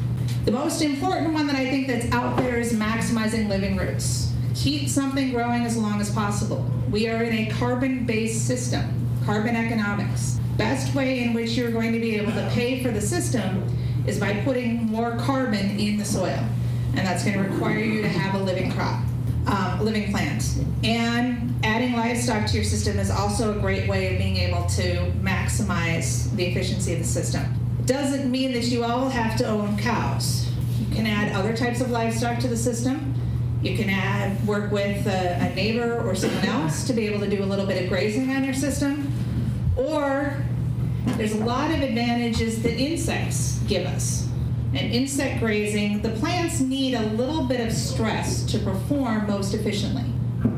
The 0.45 0.51
most 0.51 0.81
important 0.81 1.33
one 1.33 1.47
that 1.47 1.55
I 1.55 1.69
think 1.69 1.87
that's 1.87 2.11
out 2.11 2.37
there 2.37 2.57
is 2.57 2.73
maximizing 2.73 3.47
living 3.47 3.77
roots. 3.77 4.33
Keep 4.55 4.89
something 4.89 5.31
growing 5.31 5.63
as 5.63 5.77
long 5.77 6.01
as 6.01 6.13
possible. 6.13 6.65
We 6.89 7.07
are 7.07 7.23
in 7.23 7.33
a 7.33 7.51
carbon 7.51 8.05
based 8.05 8.47
system, 8.47 8.83
carbon 9.25 9.55
economics. 9.55 10.39
Best 10.57 10.93
way 10.95 11.23
in 11.23 11.33
which 11.33 11.51
you're 11.51 11.71
going 11.71 11.93
to 11.93 11.99
be 11.99 12.15
able 12.15 12.31
to 12.33 12.49
pay 12.53 12.83
for 12.83 12.91
the 12.91 13.01
system 13.01 13.67
is 14.07 14.19
by 14.19 14.41
putting 14.41 14.87
more 14.87 15.15
carbon 15.17 15.79
in 15.79 15.97
the 15.97 16.05
soil 16.05 16.43
and 16.95 17.07
that's 17.07 17.23
going 17.23 17.37
to 17.37 17.43
require 17.49 17.79
you 17.79 18.01
to 18.01 18.09
have 18.09 18.39
a 18.39 18.43
living 18.43 18.71
crop, 18.71 19.01
um, 19.47 19.83
living 19.83 20.11
plant. 20.11 20.43
And 20.83 21.53
adding 21.63 21.93
livestock 21.93 22.47
to 22.47 22.55
your 22.55 22.63
system 22.63 22.99
is 22.99 23.09
also 23.09 23.57
a 23.57 23.61
great 23.61 23.87
way 23.89 24.13
of 24.13 24.17
being 24.17 24.37
able 24.37 24.65
to 24.69 25.11
maximize 25.21 26.33
the 26.35 26.45
efficiency 26.45 26.93
of 26.93 26.99
the 26.99 27.05
system. 27.05 27.43
It 27.79 27.87
doesn't 27.87 28.29
mean 28.29 28.53
that 28.53 28.65
you 28.65 28.83
all 28.83 29.09
have 29.09 29.37
to 29.37 29.47
own 29.47 29.77
cows. 29.77 30.49
You 30.79 30.95
can 30.95 31.05
add 31.05 31.33
other 31.33 31.55
types 31.55 31.81
of 31.81 31.89
livestock 31.89 32.39
to 32.39 32.47
the 32.47 32.57
system. 32.57 33.15
You 33.61 33.75
can 33.77 33.89
add 33.89 34.45
work 34.47 34.71
with 34.71 35.05
a, 35.05 35.37
a 35.39 35.55
neighbor 35.55 35.99
or 36.07 36.15
someone 36.15 36.45
else 36.45 36.85
to 36.87 36.93
be 36.93 37.07
able 37.07 37.19
to 37.19 37.29
do 37.29 37.43
a 37.43 37.45
little 37.45 37.65
bit 37.65 37.83
of 37.83 37.89
grazing 37.89 38.31
on 38.31 38.43
your 38.43 38.53
system. 38.53 39.11
Or 39.75 40.35
there's 41.05 41.33
a 41.33 41.43
lot 41.43 41.71
of 41.71 41.81
advantages 41.81 42.61
that 42.63 42.73
insects 42.79 43.59
give 43.67 43.85
us 43.85 44.27
and 44.73 44.93
insect 44.93 45.39
grazing, 45.39 46.01
the 46.01 46.09
plants 46.11 46.61
need 46.61 46.93
a 46.93 47.05
little 47.13 47.43
bit 47.43 47.65
of 47.65 47.73
stress 47.73 48.43
to 48.45 48.59
perform 48.59 49.27
most 49.27 49.53
efficiently. 49.53 50.05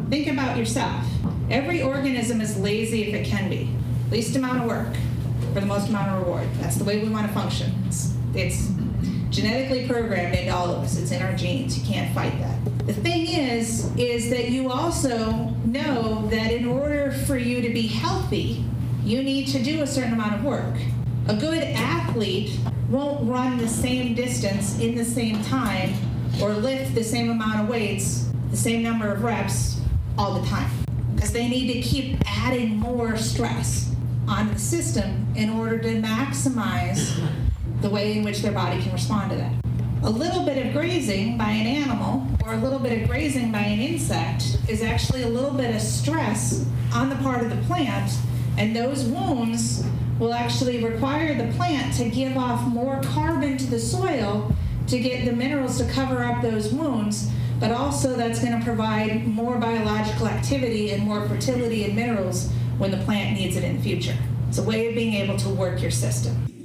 Think 0.09 0.27
about 0.27 0.57
yourself. 0.57 1.05
Every 1.49 1.81
organism 1.81 2.39
is 2.39 2.57
lazy 2.57 3.03
if 3.03 3.13
it 3.15 3.25
can 3.25 3.49
be. 3.49 3.69
Least 4.11 4.35
amount 4.35 4.61
of 4.61 4.67
work 4.67 4.95
for 5.53 5.59
the 5.59 5.65
most 5.65 5.89
amount 5.89 6.09
of 6.09 6.21
reward. 6.21 6.47
That's 6.59 6.75
the 6.75 6.83
way 6.83 7.03
we 7.03 7.09
want 7.09 7.27
to 7.27 7.33
function. 7.33 7.73
It's, 7.87 8.15
it's 8.35 8.71
genetically 9.29 9.87
programmed 9.87 10.35
into 10.35 10.53
all 10.53 10.69
of 10.69 10.83
us. 10.83 10.97
It's 10.97 11.11
in 11.11 11.21
our 11.21 11.33
genes. 11.35 11.77
You 11.77 11.91
can't 11.91 12.13
fight 12.13 12.37
that. 12.39 12.85
The 12.85 12.93
thing 12.93 13.27
is, 13.27 13.95
is 13.95 14.29
that 14.29 14.49
you 14.49 14.69
also 14.69 15.31
know 15.65 16.27
that 16.27 16.51
in 16.51 16.65
order 16.65 17.11
for 17.25 17.37
you 17.37 17.61
to 17.61 17.69
be 17.69 17.87
healthy, 17.87 18.63
you 19.03 19.23
need 19.23 19.47
to 19.47 19.63
do 19.63 19.81
a 19.81 19.87
certain 19.87 20.13
amount 20.13 20.35
of 20.35 20.43
work. 20.43 20.75
A 21.27 21.35
good 21.35 21.63
athlete 21.63 22.59
won't 22.89 23.25
run 23.29 23.57
the 23.57 23.67
same 23.67 24.13
distance 24.13 24.77
in 24.79 24.95
the 24.95 25.05
same 25.05 25.41
time 25.43 25.93
or 26.41 26.49
lift 26.49 26.95
the 26.95 27.03
same 27.03 27.29
amount 27.29 27.61
of 27.61 27.69
weights, 27.69 28.29
the 28.51 28.57
same 28.57 28.83
number 28.83 29.09
of 29.09 29.23
reps 29.23 29.79
all 30.17 30.39
the 30.39 30.45
time. 30.47 30.69
because 31.23 31.31
they 31.31 31.47
need 31.47 31.71
to 31.71 31.81
keep 31.81 32.17
adding 32.25 32.75
more 32.75 33.15
stress 33.15 33.95
on 34.27 34.51
the 34.51 34.59
system 34.59 35.25
in 35.37 35.49
order 35.49 35.79
to 35.79 36.01
maximize 36.01 37.17
the 37.79 37.89
way 37.89 38.17
in 38.17 38.25
which 38.25 38.41
their 38.41 38.51
body 38.51 38.81
can 38.81 38.91
respond 38.91 39.31
to 39.31 39.37
that. 39.37 39.53
A 40.03 40.09
little 40.09 40.45
bit 40.45 40.65
of 40.65 40.73
grazing 40.73 41.37
by 41.37 41.49
an 41.49 41.65
animal 41.65 42.27
or 42.45 42.55
a 42.55 42.57
little 42.57 42.77
bit 42.77 43.01
of 43.01 43.07
grazing 43.07 43.53
by 43.53 43.59
an 43.59 43.79
insect 43.79 44.57
is 44.67 44.83
actually 44.83 45.23
a 45.23 45.29
little 45.29 45.51
bit 45.53 45.73
of 45.73 45.81
stress 45.81 46.65
on 46.93 47.07
the 47.07 47.15
part 47.15 47.41
of 47.41 47.49
the 47.49 47.61
plant, 47.67 48.11
and 48.57 48.75
those 48.75 49.05
wounds 49.05 49.85
will 50.19 50.33
actually 50.33 50.83
require 50.83 51.35
the 51.35 51.51
plant 51.53 51.93
to 51.95 52.09
give 52.09 52.37
off 52.37 52.67
more 52.67 53.01
carbon 53.01 53.57
to 53.57 53.65
the 53.65 53.79
soil 53.79 54.53
to 54.87 54.99
get 54.99 55.25
the 55.25 55.31
minerals 55.31 55.77
to 55.77 55.89
cover 55.89 56.23
up 56.23 56.41
those 56.41 56.73
wounds, 56.73 57.31
but 57.59 57.71
also 57.71 58.15
that's 58.15 58.39
going 58.43 58.57
to 58.57 58.63
provide 58.65 59.25
more 59.25 59.57
biological 59.57 60.27
activity 60.27 60.91
and 60.91 61.03
more 61.03 61.27
fertility 61.27 61.85
and 61.85 61.95
minerals 61.95 62.51
when 62.77 62.91
the 62.91 62.97
plant 62.97 63.37
needs 63.37 63.55
it 63.55 63.63
in 63.63 63.77
the 63.77 63.83
future. 63.83 64.17
It's 64.49 64.57
a 64.57 64.63
way 64.63 64.89
of 64.89 64.95
being 64.95 65.13
able 65.15 65.37
to 65.37 65.49
work 65.49 65.81
your 65.81 65.91
system. 65.91 66.62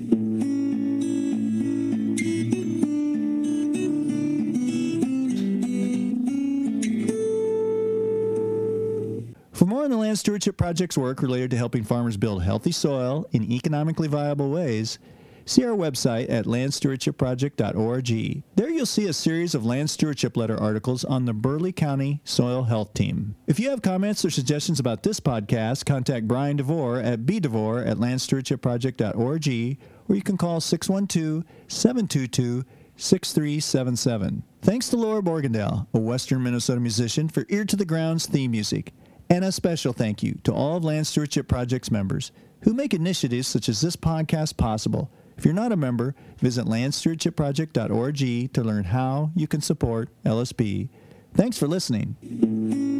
On 9.89 9.93
the 9.93 9.97
Land 9.97 10.19
Stewardship 10.19 10.59
Project's 10.59 10.99
work 10.99 11.23
related 11.23 11.51
to 11.51 11.57
helping 11.57 11.83
farmers 11.83 12.19
build 12.19 12.43
healthy 12.43 12.73
soil 12.73 13.27
in 13.33 13.51
economically 13.51 14.07
viable 14.07 14.51
ways, 14.51 14.99
see 15.47 15.65
our 15.65 15.75
website 15.75 16.29
at 16.29 16.45
landstewardshipproject.org. 16.45 18.43
There 18.55 18.69
you'll 18.69 18.85
see 18.85 19.07
a 19.07 19.15
series 19.15 19.55
of 19.55 19.65
land 19.65 19.89
stewardship 19.89 20.37
letter 20.37 20.61
articles 20.61 21.07
on 21.07 21.25
the 21.25 21.33
Burleigh 21.33 21.73
County 21.73 22.21
Soil 22.25 22.65
Health 22.65 22.93
Team. 22.93 23.35
If 23.47 23.59
you 23.59 23.71
have 23.71 23.81
comments 23.81 24.27
or 24.27 24.31
suggestions 24.31 24.79
about 24.79 25.05
this 25.05 25.21
podcast, 25.21 25.87
contact 25.87 26.29
Brian 26.29 26.59
DeVore 26.59 26.99
at 26.99 27.21
bdevore 27.21 27.87
at 27.87 27.97
landstewardshipproject.org 27.97 29.79
or 30.07 30.15
you 30.15 30.23
can 30.23 30.37
call 30.37 30.61
612 30.61 31.45
722 31.67 32.63
6377. 32.99 34.43
Thanks 34.61 34.91
to 34.91 34.99
Laura 34.99 35.23
Borgendale, 35.23 35.87
a 35.95 35.99
Western 35.99 36.43
Minnesota 36.43 36.79
musician, 36.79 37.31
for 37.31 37.47
Ear 37.49 37.65
to 37.65 37.77
the 37.77 37.87
Ground's 37.87 38.27
theme 38.27 38.51
music. 38.51 38.93
And 39.31 39.45
a 39.45 39.53
special 39.53 39.93
thank 39.93 40.23
you 40.23 40.39
to 40.45 40.53
all 40.53 40.77
of 40.77 40.85
Land 40.85 41.07
Stewardship 41.07 41.49
Project's 41.49 41.91
members 41.91 42.33
who 42.63 42.75
make 42.75 42.95
initiatives 42.95 43.47
such 43.47 43.69
as 43.69 43.81
this 43.81 43.97
podcast 43.97 44.57
possible. 44.57 45.11
If 45.37 45.45
you're 45.45 45.55
not 45.55 45.71
a 45.71 45.77
member, 45.77 46.15
visit 46.39 46.67
landstewardshipproject.org 46.67 48.53
to 48.53 48.63
learn 48.65 48.85
how 48.85 49.31
you 49.37 49.47
can 49.47 49.61
support 49.61 50.09
LSP. 50.25 50.89
Thanks 51.35 51.59
for 51.59 51.69
listening. 51.69 52.98